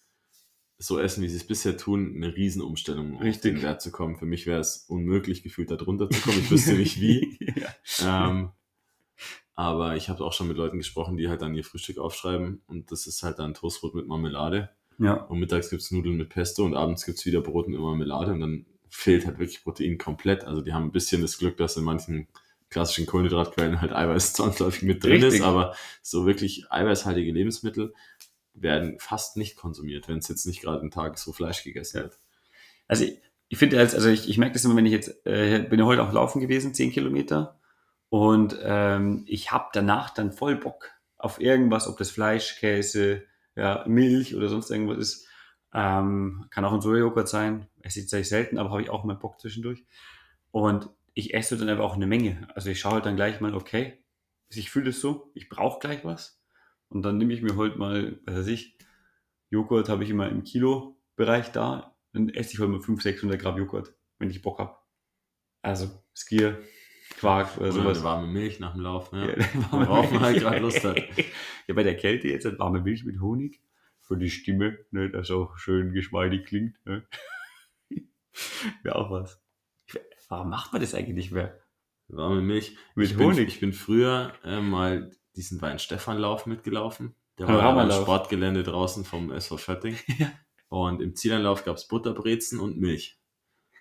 so 0.78 1.00
essen, 1.00 1.24
wie 1.24 1.30
sie 1.30 1.38
es 1.38 1.48
bisher 1.48 1.78
tun, 1.78 2.14
eine 2.16 2.36
Riesenumstellung, 2.36 3.14
um 3.14 3.22
Richtig. 3.22 3.54
auf 3.54 3.60
den 3.60 3.64
Wert 3.64 3.82
zu 3.82 3.92
kommen. 3.92 4.18
Für 4.18 4.26
mich 4.26 4.46
wäre 4.46 4.60
es 4.60 4.86
unmöglich, 4.90 5.42
gefühlt 5.42 5.72
da 5.72 5.78
drunter 5.78 6.10
zu 6.10 6.20
kommen. 6.22 6.40
Ich 6.40 6.52
wüsste 6.52 6.74
nicht 6.74 7.00
wie. 7.00 7.38
ja. 8.00 8.30
ähm, 8.30 8.52
aber 9.54 9.96
ich 9.96 10.10
habe 10.10 10.26
auch 10.26 10.34
schon 10.34 10.50
mit 10.50 10.58
Leuten 10.58 10.78
gesprochen, 10.78 11.16
die 11.16 11.30
halt 11.30 11.42
dann 11.42 11.56
ihr 11.56 11.64
Frühstück 11.64 11.98
aufschreiben 11.98 12.62
und 12.68 12.92
das 12.92 13.08
ist 13.08 13.24
halt 13.24 13.40
dann 13.40 13.54
Toastbrot 13.54 13.96
mit 13.96 14.06
Marmelade. 14.06 14.70
ja. 15.00 15.14
Und 15.14 15.40
mittags 15.40 15.70
gibt's 15.70 15.92
Nudeln 15.92 16.18
mit 16.18 16.30
Pesto 16.30 16.66
und 16.66 16.76
abends 16.76 17.06
gibt's 17.06 17.26
wieder 17.26 17.40
Brot 17.40 17.70
mit 17.70 17.80
Marmelade 17.80 18.34
und 18.34 18.42
dann 18.42 18.66
fehlt 18.90 19.26
halt 19.26 19.40
wirklich 19.40 19.64
Protein 19.64 19.98
komplett. 19.98 20.44
Also 20.44 20.62
die 20.62 20.74
haben 20.74 20.86
ein 20.86 20.92
bisschen 20.92 21.22
das 21.22 21.38
Glück, 21.38 21.56
dass 21.56 21.78
in 21.78 21.86
manchen 21.86 22.28
klassischen 22.76 23.06
Kohlenhydratquellen 23.06 23.82
halt 23.82 23.92
Eiweiß 23.94 24.34
zwangsläufig 24.34 24.84
mit 24.84 25.04
drin 25.04 25.14
Richtig. 25.24 25.36
ist, 25.36 25.42
aber 25.42 25.76
so 26.02 26.26
wirklich 26.28 26.66
eiweißhaltige 26.72 27.32
Lebensmittel 27.32 27.94
werden 28.54 29.00
fast 29.00 29.38
nicht 29.38 29.56
konsumiert, 29.56 30.08
wenn 30.08 30.20
es 30.20 30.28
jetzt 30.28 30.46
nicht 30.46 30.62
gerade 30.62 30.82
ein 30.82 30.92
Tag 30.92 31.18
wo 31.26 31.32
Fleisch 31.32 31.64
gegessen 31.64 31.98
Ja. 31.98 32.04
wird. 32.04 32.20
Also 32.88 33.06
ich, 33.06 33.20
ich 33.50 33.58
finde, 33.58 33.80
als- 33.80 33.96
also 33.96 34.10
ich, 34.10 34.30
ich 34.30 34.38
merke 34.38 34.54
das 34.54 34.64
immer, 34.66 34.76
wenn 34.76 34.86
ich 34.86 34.92
jetzt, 34.92 35.26
äh, 35.26 35.60
bin 35.70 35.80
ja 35.80 35.86
heute 35.86 36.04
auch 36.04 36.14
laufen 36.14 36.40
gewesen, 36.42 36.74
10 36.74 36.92
Kilometer. 36.92 37.60
Und 38.10 38.58
ähm, 38.62 39.24
ich 39.28 39.52
habe 39.52 39.70
danach 39.74 40.10
dann 40.12 40.32
voll 40.32 40.56
Bock 40.56 40.92
auf 41.18 41.42
irgendwas, 41.42 41.88
ob 41.88 41.98
das 41.98 42.12
Fleisch, 42.12 42.58
Käse, 42.60 43.24
ja, 43.56 43.84
Milch 43.88 44.36
oder 44.36 44.48
sonst 44.50 44.70
irgendwas 44.70 44.98
ist. 45.00 45.28
Ähm, 45.74 46.46
kann 46.52 46.64
auch 46.66 46.72
ein 46.74 46.82
Sojajoghurt 46.82 47.28
sein. 47.28 47.68
Esse 47.82 48.00
ich 48.00 48.06
tatsächlich 48.06 48.30
selten, 48.30 48.58
aber 48.58 48.70
habe 48.72 48.82
ich 48.82 48.90
auch 48.90 49.04
mal 49.04 49.16
Bock 49.16 49.40
zwischendurch. 49.40 49.84
Und 50.52 50.90
ich 51.16 51.34
esse 51.34 51.58
dann 51.58 51.70
aber 51.70 51.84
auch 51.84 51.96
eine 51.96 52.06
Menge. 52.08 52.48
Also 52.54 52.70
ich 52.70 52.80
schaue 52.80 52.96
halt 52.96 53.06
dann 53.06 53.16
gleich 53.16 53.42
mal, 53.42 53.56
okay, 53.56 54.04
ich 54.50 54.70
fühle 54.70 54.92
es 54.92 55.02
so, 55.02 55.32
ich 55.34 55.50
brauche 55.50 55.80
gleich 55.80 56.06
was. 56.06 56.42
Und 56.90 57.02
dann 57.02 57.18
nehme 57.18 57.34
ich 57.34 57.42
mir 57.42 57.56
heute 57.56 57.78
mal, 57.78 58.20
was 58.26 58.36
weiß 58.36 58.48
ich, 58.48 58.78
Joghurt 59.50 59.90
habe 59.90 60.04
ich 60.04 60.10
immer 60.10 60.30
im 60.30 60.44
Kilo-Bereich 60.44 61.52
da. 61.52 61.96
Dann 62.14 62.30
esse 62.30 62.54
ich 62.54 62.60
heute 62.60 62.70
mal 62.70 62.80
500, 62.80 63.04
600 63.04 63.42
Gramm 63.42 63.58
Joghurt, 63.58 63.96
wenn 64.20 64.30
ich 64.30 64.42
Bock 64.42 64.60
habe. 64.60 64.78
Also 65.62 66.04
Skier, 66.14 66.62
Quark 67.18 67.58
oder 67.58 67.66
Oder 67.68 67.72
sowas. 67.72 67.98
eine 67.98 68.06
warme 68.06 68.28
Milch 68.28 68.60
nach 68.60 68.74
dem 68.74 68.82
Lauf. 68.82 69.12
Ja. 69.14 69.30
Ja, 69.30 69.46
Worauf 69.72 70.12
man 70.12 70.22
halt 70.22 70.40
gerade 70.40 70.60
Lust 70.60 70.84
hat. 70.84 71.02
Ja, 71.68 71.74
bei 71.74 71.82
der 71.82 71.98
Kälte 71.98 72.28
jetzt 72.28 72.46
halt 72.46 72.60
warme 72.60 72.82
Milch 72.82 73.06
mit 73.06 73.20
Honig 73.20 73.60
für 74.02 74.18
die 74.18 74.30
Stimme, 74.30 74.78
ne, 74.92 75.10
das 75.10 75.32
auch 75.32 75.58
schön 75.58 75.94
geschmeidig 75.94 76.46
klingt. 76.46 76.78
Ne. 76.86 77.08
Wäre 78.84 78.96
auch 78.98 79.10
was. 79.10 79.42
Warum 80.30 80.50
macht 80.50 80.74
man 80.74 80.82
das 80.82 80.94
eigentlich 80.94 81.16
nicht 81.16 81.32
mehr? 81.32 81.60
Warme 82.08 82.42
Milch. 82.42 82.78
Mit 82.96 83.12
ich 83.12 83.18
bin, 83.18 83.28
Honig. 83.28 83.48
Ich 83.48 83.60
bin 83.60 83.74
früher 83.74 84.34
äh, 84.44 84.62
mal 84.62 85.12
diesen 85.36 85.62
Wein-Stefan-Lauf 85.62 86.46
mitgelaufen. 86.46 87.16
Der 87.38 87.48
war 87.48 87.64
am. 87.64 87.92
Sportgelände 87.92 88.64
draußen 88.64 89.06
vom 89.06 89.32
SV 89.32 89.58
Schötting. 89.58 89.98
Ja. 90.18 90.32
Und 90.68 91.00
im 91.02 91.16
Zielanlauf 91.16 91.64
gab's 91.64 91.88
Butterbrezen 91.88 92.60
und 92.60 92.78
Milch 92.78 93.20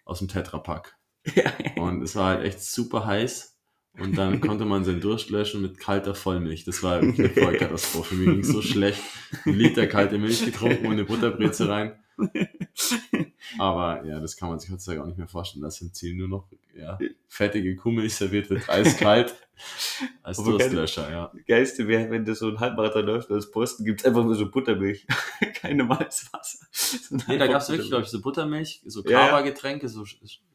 aus 0.04 0.18
dem 0.18 0.28
Tetrapack. 0.28 0.96
Ja. 1.34 1.50
Und 1.76 2.02
es 2.02 2.16
war 2.16 2.26
halt 2.26 2.44
echt 2.44 2.60
super 2.60 3.06
heiß. 3.06 3.58
Und 3.98 4.18
dann 4.18 4.40
konnte 4.42 4.66
man 4.66 4.84
seinen 4.84 5.00
Durst 5.00 5.30
löschen 5.30 5.62
mit 5.62 5.78
kalter 5.78 6.14
Vollmilch. 6.14 6.64
Das 6.64 6.82
war 6.82 7.00
wirklich 7.00 7.32
eine 7.34 7.42
Vollkatastrophe. 7.42 8.14
Mir 8.14 8.32
ging's 8.32 8.48
so 8.48 8.60
schlecht. 8.60 9.00
Ein 9.46 9.54
Liter 9.54 9.86
kalte 9.86 10.18
Milch 10.18 10.44
getrunken 10.44 10.86
und 10.86 10.92
eine 10.92 11.04
Butterbreze 11.04 11.68
rein. 11.68 12.03
Aber 13.58 14.04
ja, 14.04 14.20
das 14.20 14.36
kann 14.36 14.48
man 14.48 14.58
sich 14.58 14.70
heutzutage 14.70 15.02
auch 15.02 15.06
nicht 15.06 15.18
mehr 15.18 15.28
vorstellen, 15.28 15.62
dass 15.62 15.80
im 15.80 15.92
Ziel 15.92 16.14
nur 16.16 16.28
noch 16.28 16.48
ja, 16.74 16.98
fettige 17.28 17.76
Kuhmilch 17.76 18.14
serviert 18.14 18.50
wird, 18.50 18.68
eiskalt, 18.68 19.34
als 20.22 20.38
Aber 20.38 20.58
keine- 20.58 20.70
Durstlöscher, 20.76 21.10
ja. 21.10 21.32
Geilste 21.46 21.86
wäre, 21.86 22.10
wenn 22.10 22.24
du 22.24 22.34
so 22.34 22.48
ein 22.48 22.58
Halbmarathon 22.60 23.06
läufst 23.06 23.30
als 23.30 23.50
Posten, 23.50 23.84
gibt's 23.84 24.04
einfach 24.04 24.24
nur 24.24 24.34
so 24.34 24.50
Buttermilch. 24.50 25.06
Kein 25.54 25.76
normales 25.76 26.28
Wasser. 26.32 26.66
sondern 26.72 27.26
Nee, 27.28 27.38
da 27.38 27.44
einfach 27.44 27.54
gab's 27.54 27.68
wirklich, 27.68 27.88
glaube 27.88 28.04
ich, 28.04 28.10
so 28.10 28.20
Buttermilch, 28.20 28.82
so. 28.86 29.02
Kaba-Getränke, 29.02 29.88
so, 29.88 30.04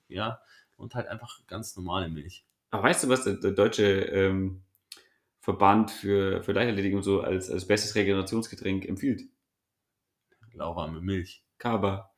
ja, 0.07 0.41
und 0.77 0.95
halt 0.95 1.07
einfach 1.07 1.45
ganz 1.47 1.75
normale 1.75 2.09
Milch. 2.09 2.45
Aber 2.71 2.83
weißt 2.83 3.03
du, 3.03 3.09
was 3.09 3.23
der, 3.23 3.33
der 3.35 3.51
deutsche 3.51 3.83
ähm, 3.83 4.61
Verband 5.39 5.89
für, 5.91 6.43
für 6.43 6.51
Leichtathletik 6.51 6.93
und 6.93 7.03
so 7.03 7.21
als, 7.21 7.49
als 7.49 7.65
bestes 7.65 7.95
Regenerationsgetränk 7.95 8.85
empfiehlt? 8.85 9.23
Lauwarme 10.53 10.99
Milch. 10.99 11.43
Kaba. 11.59 12.09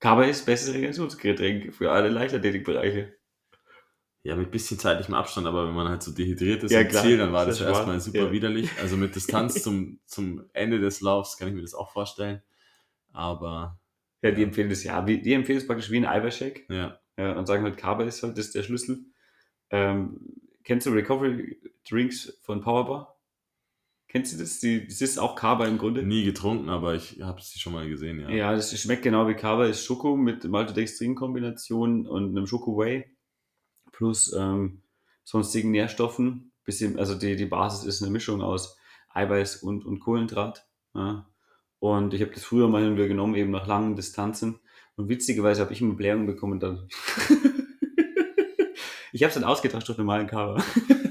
Kaba 0.00 0.24
ist 0.24 0.44
bestes 0.46 0.74
Regenerationsgetränk 0.74 1.74
für 1.74 1.90
alle 1.92 2.08
Leichtathletikbereiche. 2.10 3.16
Ja, 4.22 4.34
mit 4.34 4.50
bisschen 4.50 4.78
zeitlichem 4.78 5.14
Abstand, 5.14 5.46
aber 5.46 5.68
wenn 5.68 5.74
man 5.74 5.88
halt 5.88 6.02
so 6.02 6.10
dehydriert 6.10 6.64
ist 6.64 6.72
Ja, 6.72 6.80
im 6.80 6.88
klar, 6.88 7.04
Ziel, 7.04 7.18
dann 7.18 7.32
war 7.32 7.46
das 7.46 7.60
das 7.60 7.68
erstmal 7.68 8.00
super 8.00 8.26
Ja. 8.26 8.32
widerlich. 8.32 8.70
Also 8.82 8.96
mit 8.96 9.14
Distanz 9.14 9.54
zum, 9.62 10.00
zum 10.04 10.44
Ende 10.52 10.80
des 10.80 11.00
Laufs 11.00 11.36
kann 11.36 11.48
ich 11.48 11.54
mir 11.54 11.62
das 11.62 11.74
auch 11.74 11.92
vorstellen. 11.92 12.42
Aber 13.12 13.78
Ja, 14.22 14.32
die 14.32 14.42
Ja. 14.42 14.48
empfehlen 14.48 14.68
das 14.68 14.82
ja. 14.84 15.00
Die 15.02 15.32
empfehlen 15.32 15.58
es 15.58 15.66
praktisch 15.66 15.90
wie 15.90 15.98
ein 15.98 16.06
Eiweißshake. 16.06 16.64
ja, 16.68 16.98
Ja, 17.18 17.32
und 17.38 17.46
sagen 17.46 17.62
halt, 17.62 17.76
Kaba 17.76 18.04
ist 18.04 18.22
halt 18.22 18.36
das 18.36 18.46
ist 18.46 18.54
der 18.56 18.64
Schlüssel. 18.64 19.04
Ähm, 19.70 20.20
kennst 20.64 20.86
du 20.86 20.90
Recovery 20.90 21.60
Drinks 21.88 22.38
von 22.42 22.60
Powerbar? 22.60 23.15
Kennst 24.08 24.32
du 24.32 24.38
das? 24.38 24.60
Die, 24.60 24.86
das 24.86 25.00
ist 25.00 25.18
auch 25.18 25.34
Kaba 25.34 25.66
im 25.66 25.78
Grunde. 25.78 26.02
nie 26.02 26.24
getrunken, 26.24 26.68
aber 26.68 26.94
ich 26.94 27.20
habe 27.20 27.40
sie 27.42 27.58
schon 27.58 27.72
mal 27.72 27.88
gesehen, 27.88 28.20
ja. 28.20 28.30
Ja, 28.30 28.54
das 28.54 28.78
schmeckt 28.78 29.02
genau 29.02 29.26
wie 29.28 29.34
Kaba, 29.34 29.66
ist 29.66 29.84
Schoko 29.84 30.16
mit 30.16 30.44
Maltodextrin-Kombination 30.44 32.06
und 32.06 32.30
einem 32.30 32.46
Schoko-Whey 32.46 33.16
plus 33.92 34.32
ähm, 34.32 34.82
sonstigen 35.24 35.70
Nährstoffen. 35.70 36.52
Bisschen, 36.64 36.98
also 36.98 37.14
die, 37.14 37.36
die 37.36 37.46
Basis 37.46 37.84
ist 37.84 38.02
eine 38.02 38.10
Mischung 38.10 38.42
aus 38.42 38.76
Eiweiß 39.10 39.56
und, 39.56 39.84
und 39.84 40.00
Kohlenhydrat. 40.00 40.66
Ja. 40.94 41.28
Und 41.78 42.14
ich 42.14 42.20
habe 42.20 42.32
das 42.32 42.44
früher 42.44 42.68
mal 42.68 42.92
wieder 42.92 43.08
genommen, 43.08 43.34
eben 43.34 43.50
nach 43.50 43.66
langen 43.66 43.96
Distanzen. 43.96 44.60
Und 44.96 45.08
witzigerweise 45.08 45.62
habe 45.62 45.72
ich 45.72 45.80
immer 45.80 45.94
Blähungen 45.94 46.26
bekommen 46.26 46.58
dann. 46.60 46.88
ich 49.12 49.22
habe 49.22 49.28
es 49.28 49.34
dann 49.34 49.44
ausgetauscht 49.44 49.88
durch 49.88 49.98
normalen 49.98 50.26
Kaba. 50.26 50.62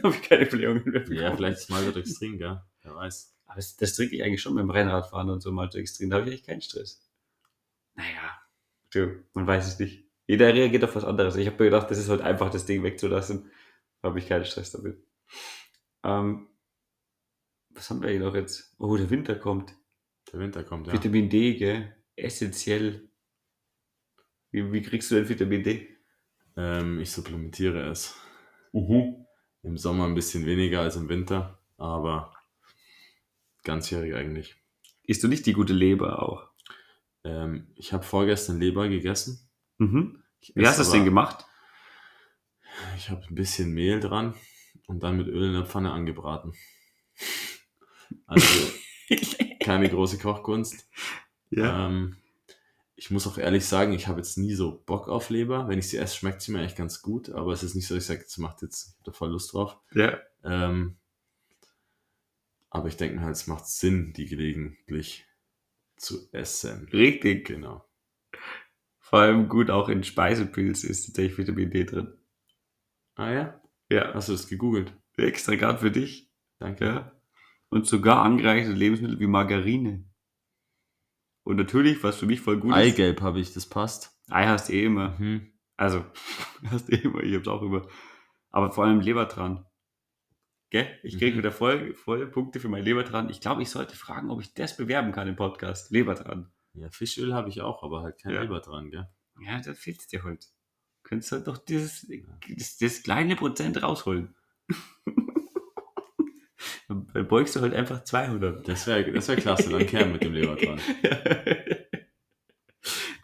habe 0.13 0.15
ich 0.15 0.29
keine 0.29 0.45
Blähungen 0.45 0.83
mehr 0.85 1.01
bekommen. 1.01 1.19
Ja, 1.19 1.35
vielleicht 1.35 1.59
ist 1.59 1.69
Maltodextrin, 1.69 2.38
gell? 2.38 2.62
Wer 2.81 2.95
weiß. 2.95 3.35
Aber 3.45 3.55
das, 3.55 3.75
das 3.77 3.95
trinke 3.95 4.15
ich 4.15 4.24
eigentlich 4.24 4.41
schon 4.41 4.55
beim 4.55 4.69
Rennradfahren 4.69 5.29
und 5.29 5.41
so 5.41 5.51
Maltodextrin. 5.51 6.09
Da 6.09 6.17
habe 6.17 6.27
ich 6.27 6.33
eigentlich 6.33 6.45
keinen 6.45 6.62
Stress. 6.62 7.07
Naja, 7.95 8.41
du, 8.91 9.24
man 9.33 9.47
weiß 9.47 9.67
es 9.67 9.79
nicht. 9.79 10.05
Jeder 10.27 10.53
reagiert 10.53 10.83
auf 10.83 10.95
was 10.95 11.03
anderes. 11.03 11.35
Ich 11.35 11.47
habe 11.47 11.63
mir 11.63 11.69
gedacht, 11.69 11.89
das 11.91 11.97
ist 11.97 12.09
halt 12.09 12.21
einfach, 12.21 12.50
das 12.50 12.65
Ding 12.65 12.83
wegzulassen. 12.83 13.51
Da 14.01 14.09
habe 14.09 14.19
ich 14.19 14.27
keinen 14.27 14.45
Stress 14.45 14.71
damit. 14.71 14.97
Ähm, 16.03 16.47
was 17.69 17.89
haben 17.89 18.01
wir 18.01 18.09
hier 18.09 18.19
noch 18.19 18.35
jetzt? 18.35 18.75
Oh, 18.79 18.95
der 18.97 19.09
Winter 19.09 19.35
kommt. 19.35 19.75
Der 20.31 20.39
Winter 20.39 20.63
kommt, 20.63 20.88
ja. 20.88 20.93
Vitamin 20.93 21.29
D, 21.29 21.55
gell? 21.55 21.95
Essentiell. 22.15 23.07
Wie, 24.51 24.71
wie 24.71 24.81
kriegst 24.81 25.12
du 25.12 25.15
denn 25.15 25.29
Vitamin 25.29 25.63
D? 25.63 25.88
Ähm, 26.57 27.00
ich 27.00 27.12
supplementiere 27.12 27.89
es. 27.89 28.15
Mhm. 28.71 29.25
Im 29.65 29.77
Sommer 29.77 30.05
ein 30.05 30.13
bisschen 30.13 30.45
weniger 30.45 30.81
als 30.81 30.95
im 30.95 31.10
Winter, 31.10 31.57
aber 31.77 32.31
ganzjährig 33.63 34.13
eigentlich. 34.13 34.55
Isst 35.01 35.24
du 35.24 35.27
nicht 35.27 35.48
die 35.48 35.53
gute 35.53 35.74
Leber 35.74 36.22
auch? 36.22 36.48
Ähm, 37.24 37.67
ich 37.75 37.91
habe 37.91 38.03
vorgestern 38.03 38.60
Leber 38.60 38.88
gegessen. 38.88 39.50
Mhm. 39.79 40.22
Wie 40.53 40.67
hast 40.67 40.77
du 40.77 40.84
das 40.84 40.91
denn 40.91 41.03
gemacht? 41.03 41.45
Ich 42.98 43.10
habe 43.10 43.25
ein 43.27 43.34
bisschen 43.34 43.74
Mehl 43.74 44.00
dran 44.00 44.36
und 44.86 45.01
dann 45.01 45.17
mit 45.17 45.27
Öl 45.27 45.48
in 45.48 45.53
der 45.53 45.65
Pfanne 45.65 45.91
angebraten. 45.91 46.53
Also 48.27 48.72
keine 49.63 49.89
große 49.89 50.19
Kochkunst. 50.19 50.88
Ähm, 51.51 52.17
ich 52.98 53.12
muss 53.12 53.28
auch 53.28 53.38
ehrlich 53.38 53.66
sagen, 53.66 53.94
ich 53.94 54.08
habe 54.08 54.20
jetzt 54.20 54.38
nie 54.38 54.54
so 54.54 54.82
Bock 54.86 55.08
auf 55.10 55.30
Leber. 55.30 55.68
Wenn 55.68 55.80
ich 55.80 55.90
sie 55.90 55.98
esse, 55.98 56.16
schmeckt 56.16 56.42
sie 56.42 56.52
mir 56.52 56.64
echt 56.64 56.78
ganz 56.78 57.02
gut, 57.02 57.30
aber 57.30 57.52
es 57.52 57.64
ist 57.64 57.75
nicht 57.75 57.88
so, 57.88 57.96
dass 57.96 58.04
ich 58.06 58.08
sage, 58.08 58.24
das 58.24 58.38
macht 58.38 58.62
jetzt 58.62 58.88
ich 58.92 58.98
hab 59.00 59.04
da 59.06 59.12
voll 59.12 59.32
Lust 59.32 59.54
drauf. 59.54 59.78
ja. 59.94 60.18
Ähm, 60.44 60.98
aber 62.70 62.88
ich 62.90 62.98
denke 62.98 63.16
mir 63.16 63.22
halt, 63.22 63.36
es 63.36 63.48
macht 63.48 63.66
Sinn, 63.68 64.12
die 64.14 64.25
gelegentlich 64.25 65.25
zu 65.96 66.28
essen. 66.34 66.90
Richtig. 66.92 67.48
Genau. 67.48 67.86
Vor 69.00 69.20
allem 69.20 69.48
gut 69.48 69.70
auch 69.70 69.88
in 69.88 70.04
Speisepilz 70.04 70.84
ist 70.84 71.06
tatsächlich 71.06 71.38
Vitamin 71.38 71.72
D 71.72 71.86
drin. 71.86 72.14
Ah 73.16 73.32
ja? 73.32 73.62
Ja, 73.90 74.14
Hast 74.14 74.28
du 74.28 74.34
das 74.34 74.48
gegoogelt? 74.50 74.94
extra 75.16 75.56
gerade 75.56 75.80
für 75.80 75.92
dich. 75.92 76.30
Danke. 76.60 76.86
Ja. 76.86 77.12
Und 77.70 77.88
sogar 77.88 78.24
angereicherte 78.24 78.75
Lebensmittel 78.78 79.20
wie 79.20 79.28
Margarine. 79.28 80.04
Und 81.46 81.56
natürlich, 81.56 82.04
was 82.04 82.18
für 82.18 82.25
mich 82.25 82.42
voll 82.42 82.58
gut 82.58 82.72
ist, 82.72 82.78
Eigelb 82.78 83.22
habe 83.22 83.40
ich, 83.40 83.54
das 83.54 83.66
passt. 83.68 84.20
Ei 84.30 84.46
hast 84.48 84.70
eh 84.70 84.84
immer. 84.86 85.18
Mhm. 85.20 85.54
Also, 85.78 86.04
hast 86.70 86.92
eh 86.92 86.98
immer, 86.98 87.24
ich 87.24 87.34
hab's 87.36 87.48
auch 87.48 87.62
immer. 87.62 87.88
Aber 88.50 88.72
vor 88.72 88.84
allem 88.86 89.00
Lebertran. 89.00 89.66
Gell? 90.72 90.88
Ich 91.04 91.18
krieg 91.18 91.36
Mhm. 91.36 91.38
wieder 91.40 91.52
voll, 91.52 91.94
voll 91.94 92.28
Punkte 92.28 92.60
für 92.60 92.68
mein 92.68 92.84
Lebertran. 92.84 93.30
Ich 93.30 93.40
glaube, 93.40 93.62
ich 93.62 93.70
sollte 93.70 93.96
fragen, 93.96 94.30
ob 94.32 94.42
ich 94.42 94.54
das 94.54 94.75
bewerben 94.75 95.12
kann 95.12 95.28
im 95.28 95.36
Podcast. 95.38 95.92
Lebertran. 95.92 96.52
Ja, 96.74 96.90
Fischöl 96.90 97.34
habe 97.34 97.48
ich 97.50 97.62
auch, 97.62 97.84
aber 97.84 98.02
halt 98.02 98.20
kein 98.22 98.34
Ja. 98.34 98.42
Leber 98.42 98.60
dran, 98.60 98.90
gell? 98.90 99.08
Ja, 99.42 99.62
da 99.62 99.74
fehlt's 99.74 100.08
dir 100.08 100.24
halt. 100.24 100.48
Könntest 101.04 101.32
halt 101.32 101.48
doch 101.48 101.58
dieses, 101.60 102.08
das, 102.58 102.78
das 102.78 103.04
kleine 103.04 103.36
Prozent 103.36 103.82
rausholen. 103.84 104.36
Dann 106.88 107.27
beugst 107.27 107.56
du 107.56 107.62
halt 107.62 107.74
einfach 107.74 108.04
200. 108.04 108.68
Das 108.68 108.86
wäre 108.86 109.12
das 109.12 109.27
wär 109.27 109.38
klasse, 109.38 109.70
dann 109.70 109.88
Kern 109.88 110.12
mit 110.12 110.24
dem 110.24 110.34
Leber 110.34 110.56
dran. 110.56 110.80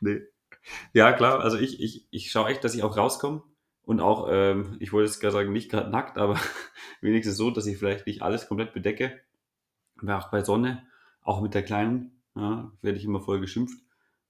nee. 0.01 0.21
Ja, 0.93 1.13
klar, 1.13 1.41
also 1.41 1.57
ich, 1.57 1.81
ich, 1.81 2.07
ich 2.09 2.31
schaue 2.31 2.49
echt, 2.49 2.63
dass 2.63 2.75
ich 2.75 2.83
auch 2.83 2.97
rauskomme. 2.97 3.43
Und 3.83 3.99
auch, 3.99 4.27
ähm, 4.31 4.77
ich 4.79 4.93
wollte 4.93 5.09
jetzt 5.09 5.19
gerade 5.19 5.33
sagen, 5.33 5.51
nicht 5.51 5.69
gerade 5.69 5.89
nackt, 5.89 6.17
aber 6.17 6.39
wenigstens 7.01 7.37
so, 7.37 7.51
dass 7.51 7.65
ich 7.65 7.77
vielleicht 7.77 8.07
nicht 8.07 8.21
alles 8.21 8.47
komplett 8.47 8.73
bedecke. 8.73 9.19
Aber 10.01 10.17
auch 10.17 10.31
bei 10.31 10.43
Sonne, 10.43 10.85
auch 11.21 11.41
mit 11.41 11.53
der 11.53 11.63
Kleinen, 11.63 12.21
ja, 12.35 12.71
werde 12.81 12.97
ich 12.97 13.05
immer 13.05 13.21
voll 13.21 13.39
geschimpft, 13.39 13.77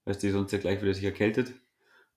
weil 0.04 0.16
die 0.16 0.30
sonst 0.30 0.52
ja 0.52 0.58
gleich 0.58 0.82
wieder 0.82 0.94
sich 0.94 1.04
erkältet. 1.04 1.54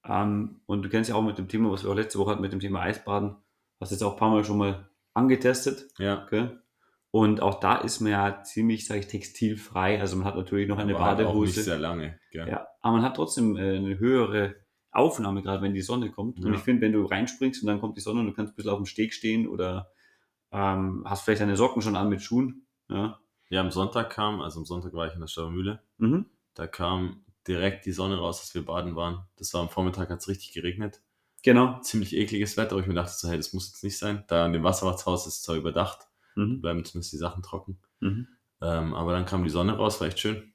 Ähm, 0.03 0.61
und 0.65 0.83
du 0.83 0.89
kennst 0.89 1.09
ja 1.09 1.15
auch 1.15 1.21
mit 1.21 1.37
dem 1.37 1.47
Thema, 1.47 1.71
was 1.71 1.83
wir 1.83 1.91
auch 1.91 1.95
letzte 1.95 2.19
Woche 2.19 2.31
hatten, 2.31 2.41
mit 2.41 2.53
dem 2.53 2.59
Thema 2.59 2.81
Eisbaden, 2.81 3.35
hast 3.79 3.91
jetzt 3.91 4.03
auch 4.03 4.13
ein 4.13 4.19
paar 4.19 4.31
Mal 4.31 4.43
schon 4.43 4.57
mal 4.57 4.89
angetestet. 5.13 5.87
Ja. 5.97 6.25
Gell? 6.29 6.61
Und 7.15 7.39
auch 7.41 7.61
da 7.61 7.77
ist 7.77 8.01
man 8.01 8.11
ja 8.11 8.43
ziemlich, 8.43 8.85
sage 8.85 8.99
ich, 8.99 9.07
textilfrei. 9.07 10.01
Also 10.01 10.17
man 10.17 10.25
hat 10.25 10.35
natürlich 10.35 10.67
noch 10.67 10.77
eine 10.77 10.95
Aber 10.95 11.05
halt 11.05 11.19
auch 11.21 11.27
Badehose. 11.27 11.59
nicht 11.59 11.63
sehr 11.63 11.77
lange. 11.79 12.19
Gell? 12.31 12.45
Ja, 12.49 12.67
aber 12.81 12.97
man 12.97 13.03
hat 13.05 13.15
trotzdem 13.15 13.55
äh, 13.55 13.77
eine 13.77 13.97
höhere 13.99 14.55
Aufnahme, 14.91 15.41
gerade 15.41 15.61
wenn 15.61 15.73
die 15.73 15.81
Sonne 15.81 16.11
kommt. 16.11 16.39
Und 16.43 16.47
Ja. 16.51 16.55
ich 16.57 16.59
finde, 16.63 16.81
wenn 16.81 16.91
du 16.91 17.05
reinspringst 17.05 17.63
und 17.63 17.67
dann 17.67 17.79
kommt 17.79 17.95
die 17.95 18.01
Sonne 18.01 18.19
und 18.19 18.25
du 18.27 18.33
kannst 18.33 18.51
ein 18.51 18.55
bisschen 18.57 18.71
auf 18.71 18.79
dem 18.79 18.85
Steg 18.85 19.13
stehen 19.13 19.47
oder 19.47 19.91
ähm, 20.51 21.03
hast 21.07 21.23
vielleicht 21.23 21.39
deine 21.41 21.55
Socken 21.55 21.81
schon 21.81 21.95
an 21.95 22.09
mit 22.09 22.21
Schuhen. 22.21 22.67
Ja. 22.89 23.17
Ja, 23.47 23.61
am 23.61 23.71
Sonntag 23.71 24.09
kam, 24.09 24.41
also 24.41 24.59
am 24.59 24.65
Sonntag 24.65 24.91
war 24.93 25.07
ich 25.07 25.13
in 25.13 25.21
der 25.21 25.27
Stauermühle, 25.27 25.81
Mhm. 25.97 26.25
da 26.53 26.67
kam 26.67 27.23
direkt 27.47 27.85
die 27.85 27.93
Sonne 27.93 28.17
raus, 28.17 28.41
als 28.41 28.53
wir 28.55 28.65
baden 28.65 28.97
waren. 28.97 29.23
Das 29.37 29.53
war 29.53 29.61
am 29.61 29.69
Vormittag, 29.69 30.09
hat 30.09 30.19
es 30.19 30.27
richtig 30.27 30.51
geregnet. 30.51 31.01
Genau. 31.43 31.79
Ziemlich 31.79 32.13
ekliges 32.13 32.57
Wetter, 32.57 32.73
aber 32.73 32.81
ich 32.81 32.87
mir 32.87 32.93
dachte 32.95 33.13
so, 33.15 33.29
hey, 33.29 33.37
das 33.37 33.53
muss 33.53 33.67
jetzt 33.69 33.83
nicht 33.85 33.97
sein. 33.97 34.25
Da 34.27 34.45
in 34.47 34.51
dem 34.51 34.63
Wasserwachtshaus 34.63 35.27
ist 35.27 35.35
es 35.35 35.41
zwar 35.43 35.55
überdacht, 35.55 36.07
Mhm. 36.35 36.61
bleiben 36.61 36.85
zumindest 36.85 37.13
die 37.13 37.17
Sachen 37.17 37.43
trocken. 37.43 37.79
Mhm. 37.99 38.27
Ähm, 38.61 38.93
aber 38.93 39.13
dann 39.13 39.25
kam 39.25 39.43
die 39.43 39.49
Sonne 39.49 39.77
raus, 39.77 39.99
war 39.99 40.07
echt 40.07 40.19
schön. 40.19 40.53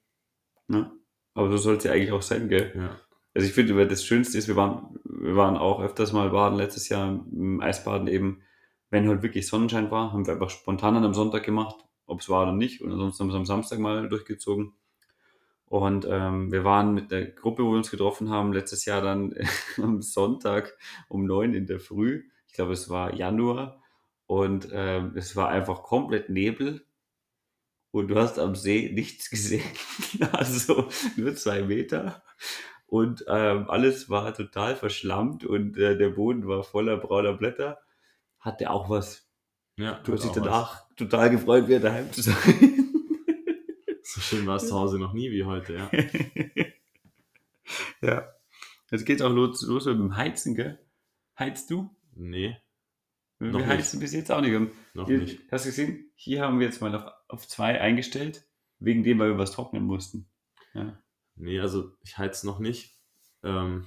Ja. 0.68 0.92
Aber 1.34 1.50
so 1.50 1.56
soll 1.56 1.76
es 1.76 1.84
ja 1.84 1.92
eigentlich 1.92 2.12
auch 2.12 2.22
sein, 2.22 2.48
gell? 2.48 2.72
Ja. 2.74 2.96
Also 3.34 3.46
ich 3.46 3.54
finde, 3.54 3.86
das 3.86 4.04
Schönste 4.04 4.38
ist, 4.38 4.48
wir 4.48 4.56
waren, 4.56 4.98
wir 5.04 5.36
waren 5.36 5.56
auch 5.56 5.80
öfters 5.80 6.12
mal 6.12 6.30
baden, 6.30 6.58
letztes 6.58 6.88
Jahr 6.88 7.08
im 7.08 7.60
Eisbaden 7.60 8.08
eben, 8.08 8.42
wenn 8.90 9.08
halt 9.08 9.22
wirklich 9.22 9.46
Sonnenschein 9.46 9.90
war, 9.90 10.12
haben 10.12 10.26
wir 10.26 10.34
einfach 10.34 10.50
spontan 10.50 10.96
an 10.96 11.04
am 11.04 11.14
Sonntag 11.14 11.44
gemacht, 11.44 11.76
ob 12.06 12.20
es 12.20 12.28
war 12.28 12.42
oder 12.42 12.52
nicht. 12.52 12.82
Und 12.82 12.90
ansonsten 12.90 13.22
haben 13.22 13.28
wir 13.28 13.34
es 13.34 13.38
am 13.38 13.46
Samstag 13.46 13.78
mal 13.78 14.08
durchgezogen. 14.08 14.72
Und 15.66 16.04
ähm, 16.10 16.50
wir 16.50 16.64
waren 16.64 16.92
mit 16.92 17.12
der 17.12 17.26
Gruppe, 17.26 17.62
wo 17.62 17.70
wir 17.70 17.76
uns 17.76 17.92
getroffen 17.92 18.30
haben, 18.30 18.52
letztes 18.52 18.84
Jahr 18.84 19.00
dann 19.00 19.32
am 19.80 20.02
Sonntag 20.02 20.76
um 21.08 21.24
neun 21.24 21.54
in 21.54 21.66
der 21.66 21.78
Früh. 21.78 22.24
Ich 22.48 22.54
glaube, 22.54 22.72
es 22.72 22.90
war 22.90 23.14
Januar. 23.14 23.79
Und 24.30 24.68
ähm, 24.70 25.14
es 25.16 25.34
war 25.34 25.48
einfach 25.48 25.82
komplett 25.82 26.30
Nebel. 26.30 26.86
Und 27.90 28.06
du 28.06 28.14
hast 28.14 28.38
am 28.38 28.54
See 28.54 28.88
nichts 28.92 29.28
gesehen. 29.28 29.64
also 30.32 30.88
nur 31.16 31.34
zwei 31.34 31.62
Meter. 31.62 32.22
Und 32.86 33.24
ähm, 33.26 33.68
alles 33.68 34.08
war 34.08 34.32
total 34.32 34.76
verschlammt 34.76 35.44
und 35.44 35.76
äh, 35.78 35.98
der 35.98 36.10
Boden 36.10 36.46
war 36.46 36.62
voller 36.62 36.96
brauner 36.96 37.32
Blätter. 37.32 37.80
Hatte 38.38 38.70
auch 38.70 38.88
was. 38.88 39.28
Ja, 39.76 39.98
Du 40.04 40.12
hast 40.12 40.22
dich 40.22 40.30
danach 40.30 40.88
total 40.94 41.30
gefreut, 41.30 41.66
wieder 41.66 41.80
daheim 41.80 42.12
zu 42.12 42.22
sein. 42.22 42.36
was. 42.36 44.14
So 44.14 44.20
schön 44.20 44.46
war 44.46 44.56
es 44.56 44.68
zu 44.68 44.78
Hause 44.78 45.00
noch 45.00 45.12
nie 45.12 45.32
wie 45.32 45.42
heute, 45.42 45.74
ja. 45.74 45.90
ja. 48.08 48.32
Jetzt 48.92 49.06
geht's 49.06 49.22
auch 49.22 49.32
los, 49.32 49.62
los 49.62 49.86
mit 49.86 49.98
dem 49.98 50.16
Heizen, 50.16 50.54
gell? 50.54 50.78
Heizt 51.36 51.68
du? 51.72 51.90
Nee, 52.14 52.56
Wir 53.40 53.50
Noch 53.52 53.66
heizen 53.66 54.00
bis 54.00 54.12
jetzt 54.12 54.30
auch 54.30 54.40
nicht. 54.42 54.52
Wir 54.52 54.70
noch 54.94 55.06
Hier, 55.08 55.18
nicht. 55.18 55.40
Hast 55.50 55.64
du 55.64 55.70
gesehen? 55.70 56.10
Hier 56.14 56.42
haben 56.42 56.58
wir 56.60 56.66
jetzt 56.66 56.80
mal 56.82 56.94
auf, 56.94 57.04
auf 57.28 57.48
zwei 57.48 57.80
eingestellt, 57.80 58.44
wegen 58.78 59.02
dem, 59.02 59.18
weil 59.18 59.30
wir 59.30 59.38
was 59.38 59.52
trocknen 59.52 59.84
mussten. 59.84 60.28
Ja. 60.74 61.02
Nee, 61.36 61.58
also 61.58 61.92
ich 62.02 62.18
heiz 62.18 62.44
noch 62.44 62.58
nicht. 62.58 62.98
Ähm, 63.42 63.86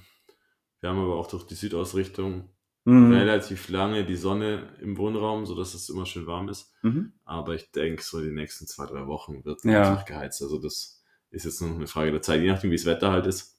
wir 0.80 0.90
haben 0.90 0.98
aber 0.98 1.14
auch 1.16 1.28
durch 1.28 1.44
die 1.46 1.54
Südausrichtung 1.54 2.50
Mhm. 2.86 3.14
relativ 3.14 3.70
lange 3.70 4.04
die 4.04 4.16
Sonne 4.16 4.76
im 4.82 4.98
Wohnraum, 4.98 5.46
sodass 5.46 5.72
es 5.72 5.88
immer 5.88 6.04
schön 6.04 6.26
warm 6.26 6.50
ist. 6.50 6.70
Mhm. 6.82 7.14
Aber 7.24 7.54
ich 7.54 7.70
denke, 7.70 8.02
so 8.02 8.20
die 8.20 8.30
nächsten 8.30 8.66
zwei, 8.66 8.84
drei 8.84 9.06
Wochen 9.06 9.42
wird 9.46 9.64
Ja. 9.64 9.88
einfach 9.92 10.04
geheizt. 10.04 10.42
Also 10.42 10.58
das 10.58 11.02
ist 11.30 11.44
jetzt 11.46 11.62
noch 11.62 11.74
eine 11.74 11.86
Frage 11.86 12.10
der 12.10 12.20
Zeit, 12.20 12.42
je 12.42 12.48
nachdem, 12.50 12.70
wie 12.70 12.76
das 12.76 12.84
Wetter 12.84 13.10
halt 13.10 13.26
ist. 13.26 13.58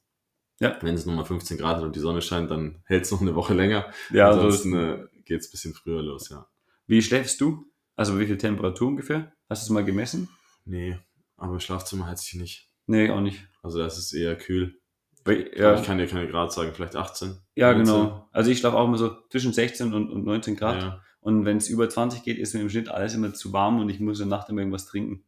Ja. 0.59 0.77
Wenn 0.81 0.93
es 0.93 1.07
nochmal 1.07 1.25
15 1.25 1.57
Grad 1.57 1.77
hat 1.77 1.83
und 1.83 1.95
die 1.95 2.01
Sonne 2.01 2.21
scheint, 2.21 2.51
dann 2.51 2.83
hält 2.85 3.05
es 3.05 3.11
noch 3.11 3.21
eine 3.21 3.33
Woche 3.33 3.55
länger. 3.55 3.91
Ja, 4.11 4.27
also 4.27 4.41
Ansonsten 4.41 4.73
äh, 4.75 5.07
geht 5.25 5.41
es 5.41 5.47
ein 5.47 5.51
bisschen 5.51 5.73
früher 5.73 6.01
los, 6.01 6.29
ja. 6.29 6.47
wie 6.87 7.01
schläfst 7.01 7.41
du? 7.41 7.71
Also 7.95 8.19
wie 8.19 8.25
viel 8.27 8.37
Temperatur 8.37 8.87
ungefähr? 8.87 9.33
Hast 9.49 9.63
du 9.63 9.65
es 9.67 9.69
mal 9.69 9.85
gemessen? 9.85 10.29
Nee, 10.65 10.97
aber 11.37 11.53
im 11.53 11.59
Schlafzimmer 11.59 12.07
heizt 12.07 12.25
sich 12.25 12.39
nicht. 12.39 12.69
Nee, 12.87 13.09
auch 13.09 13.21
nicht. 13.21 13.47
Also 13.63 13.79
das 13.79 13.97
ist 13.97 14.13
eher 14.13 14.35
kühl. 14.35 14.79
Weil, 15.23 15.51
Ja. 15.55 15.79
Ich 15.79 15.85
kann 15.85 15.97
dir 15.97 16.07
keine 16.07 16.27
Grad 16.27 16.53
sagen, 16.53 16.71
vielleicht 16.73 16.95
18. 16.95 17.37
ja 17.55 17.73
19. 17.73 17.85
genau. 17.85 18.29
Also 18.31 18.51
ich 18.51 18.59
schlafe 18.59 18.77
auch 18.77 18.85
immer 18.85 18.97
so 18.97 19.15
zwischen 19.29 19.53
16 19.53 19.93
und, 19.93 20.09
und 20.11 20.23
19 20.25 20.55
Grad. 20.55 20.81
Ja. 20.81 21.01
Und 21.19 21.45
wenn 21.45 21.57
es 21.57 21.67
über 21.69 21.89
20 21.89 22.21
geht, 22.21 22.37
ist 22.37 22.53
mir 22.53 22.61
im 22.61 22.69
Schnitt 22.69 22.89
alles 22.89 23.15
immer 23.15 23.33
zu 23.33 23.51
warm 23.51 23.79
und 23.79 23.89
ich 23.89 23.99
muss 23.99 24.19
in 24.19 24.29
der 24.29 24.37
Nacht 24.37 24.49
immer 24.49 24.61
irgendwas 24.61 24.85
trinken. 24.85 25.23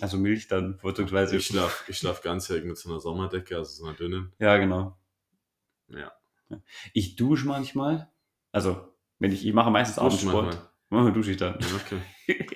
Also 0.00 0.18
Milch 0.18 0.48
dann 0.48 0.78
vorzugsweise. 0.78 1.36
Ich 1.36 1.46
schlaf, 1.46 1.84
ich 1.88 1.96
schlaf 1.96 2.20
ganzjährig 2.20 2.64
mit 2.64 2.76
so 2.76 2.90
einer 2.90 3.00
Sommerdecke, 3.00 3.56
also 3.56 3.70
so 3.70 3.86
einer 3.86 3.96
dünnen. 3.96 4.32
Ja, 4.38 4.58
genau. 4.58 4.98
Ja. 5.88 6.12
Ich 6.92 7.16
dusche 7.16 7.46
manchmal. 7.46 8.10
Also, 8.52 8.92
wenn 9.18 9.32
ich, 9.32 9.46
ich 9.46 9.52
mache 9.52 9.70
meistens 9.70 9.98
abends 9.98 10.20
Sport. 10.20 10.58
manchmal. 10.90 11.12
Dusche 11.12 11.30
ich 11.32 11.36
dann. 11.36 11.58
Ja, 11.60 11.66
okay. 11.76 12.00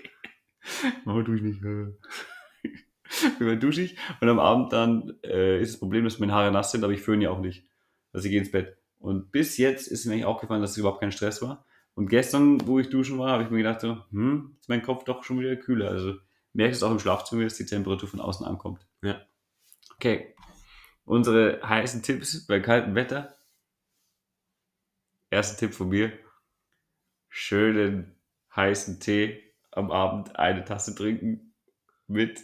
Manchmal 1.05 1.25
dusche 1.25 1.37
ich 1.37 1.43
nicht. 1.43 1.63
Manchmal 3.23 3.59
dusche 3.59 3.83
ich 3.83 3.97
und 4.21 4.29
am 4.29 4.39
Abend 4.39 4.73
dann 4.73 5.19
äh, 5.25 5.61
ist 5.61 5.75
das 5.75 5.79
Problem, 5.81 6.05
dass 6.05 6.19
meine 6.19 6.33
Haare 6.33 6.53
nass 6.53 6.71
sind, 6.71 6.85
aber 6.85 6.93
ich 6.93 7.01
föhne 7.03 7.25
ja 7.25 7.31
auch 7.31 7.41
nicht. 7.41 7.67
Also 8.13 8.27
ich 8.27 8.31
gehe 8.31 8.41
ins 8.41 8.51
Bett. 8.51 8.77
Und 8.99 9.33
bis 9.33 9.57
jetzt 9.57 9.89
ist 9.89 10.05
mir 10.05 10.13
eigentlich 10.13 10.27
aufgefallen, 10.27 10.61
dass 10.61 10.73
es 10.73 10.77
überhaupt 10.77 11.01
kein 11.01 11.13
Stress 11.13 11.43
war. 11.43 11.65
Und 11.95 12.09
gestern, 12.09 12.67
wo 12.67 12.79
ich 12.79 12.91
duschen 12.91 13.19
war, 13.19 13.33
habe 13.33 13.43
ich 13.43 13.51
mir 13.51 13.59
gedacht, 13.59 13.81
so, 13.81 13.99
hm, 14.11 14.57
ist 14.61 14.69
mein 14.69 14.83
Kopf 14.83 15.05
doch 15.05 15.25
schon 15.25 15.41
wieder 15.41 15.57
kühler. 15.57 15.89
Also 15.91 16.15
merke 16.53 16.73
es 16.73 16.83
auch 16.83 16.91
im 16.91 16.99
Schlafzimmer, 16.99 17.45
dass 17.45 17.57
die 17.57 17.67
Temperatur 17.67 18.09
von 18.09 18.21
außen 18.21 18.47
ankommt. 18.47 18.87
Ja. 19.03 19.21
Okay. 19.95 20.35
Unsere 21.05 21.61
heißen 21.63 22.03
Tipps 22.03 22.47
bei 22.47 22.61
kaltem 22.61 22.95
Wetter. 22.95 23.35
Erster 25.31 25.59
Tipp 25.59 25.75
von 25.75 25.89
mir. 25.89 26.13
Schönen 27.43 28.15
heißen 28.55 29.01
Tee 29.01 29.43
am 29.73 29.91
Abend 29.91 30.37
eine 30.37 30.63
Tasse 30.63 30.95
trinken 30.95 31.55
mit 32.07 32.39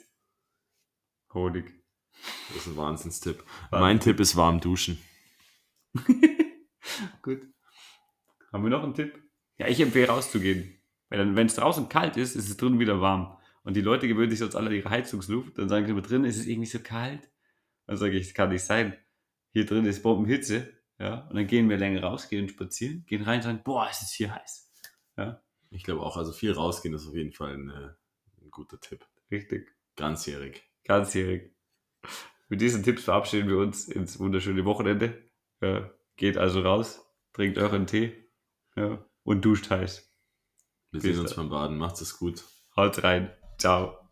Honig. 1.34 1.70
Das 2.48 2.56
ist 2.56 2.68
ein 2.68 2.76
Wahnsinnstipp. 2.78 3.44
Wahnsinn. 3.68 3.80
Mein 3.80 4.00
Tipp 4.00 4.20
ist 4.20 4.36
warm 4.36 4.58
duschen. 4.58 4.98
Gut. 7.22 7.42
Haben 8.50 8.62
wir 8.62 8.70
noch 8.70 8.84
einen 8.84 8.94
Tipp? 8.94 9.22
Ja, 9.58 9.68
ich 9.68 9.80
empfehle 9.80 10.08
rauszugehen. 10.08 10.80
Weil 11.10 11.18
dann, 11.18 11.36
wenn 11.36 11.46
es 11.46 11.56
draußen 11.56 11.90
kalt 11.90 12.16
ist, 12.16 12.34
ist 12.34 12.48
es 12.48 12.56
drinnen 12.56 12.80
wieder 12.80 12.98
warm. 13.02 13.36
Und 13.64 13.76
die 13.76 13.82
Leute 13.82 14.08
gewöhnen 14.08 14.30
sich 14.30 14.38
sonst 14.38 14.56
alle 14.56 14.70
an 14.70 14.76
ihre 14.76 14.88
Heizungsluft. 14.88 15.58
Dann 15.58 15.68
sagen 15.68 15.84
sie 15.84 15.92
immer 15.92 16.00
drin, 16.00 16.24
ist 16.24 16.38
es 16.38 16.46
irgendwie 16.46 16.70
so 16.70 16.78
kalt. 16.78 17.30
Dann 17.86 17.98
sage 17.98 18.16
ich, 18.16 18.28
das 18.28 18.34
kann 18.34 18.48
nicht 18.48 18.64
sein. 18.64 18.96
Hier 19.52 19.66
drin 19.66 19.84
ist 19.84 20.02
Bombenhitze. 20.02 20.72
Ja, 20.98 21.26
und 21.28 21.36
dann 21.36 21.46
gehen 21.46 21.68
wir 21.68 21.76
länger 21.76 22.02
raus, 22.02 22.30
gehen 22.30 22.48
spazieren, 22.48 23.04
gehen 23.04 23.24
rein 23.24 23.40
und 23.40 23.42
sagen, 23.42 23.60
boah, 23.62 23.88
es 23.90 24.00
ist 24.00 24.14
hier 24.14 24.34
heiß. 24.34 24.65
Ich 25.70 25.82
glaube 25.82 26.02
auch, 26.02 26.16
also 26.16 26.32
viel 26.32 26.52
rausgehen 26.52 26.94
ist 26.94 27.06
auf 27.06 27.14
jeden 27.14 27.32
Fall 27.32 27.54
ein, 27.54 27.70
äh, 27.70 28.42
ein 28.42 28.50
guter 28.50 28.80
Tipp. 28.80 29.04
Richtig. 29.30 29.74
Ganzjährig. 29.96 30.62
Ganzjährig. 30.84 31.52
Mit 32.48 32.60
diesen 32.60 32.82
Tipps 32.82 33.04
verabschieden 33.04 33.48
wir 33.48 33.58
uns 33.58 33.88
ins 33.88 34.18
wunderschöne 34.18 34.64
Wochenende. 34.64 35.30
Ja, 35.60 35.90
geht 36.16 36.38
also 36.38 36.60
raus, 36.60 37.04
trinkt 37.32 37.58
euren 37.58 37.86
Tee 37.86 38.14
ja, 38.76 39.04
und 39.24 39.44
duscht 39.44 39.70
heiß. 39.70 40.12
Wir 40.92 41.00
Bis 41.00 41.02
sehen 41.02 41.20
uns 41.20 41.34
dann. 41.34 41.48
beim 41.48 41.50
Baden. 41.50 41.78
Macht's 41.78 42.00
es 42.00 42.18
gut. 42.18 42.44
Haut 42.76 43.02
rein. 43.02 43.32
Ciao. 43.58 44.05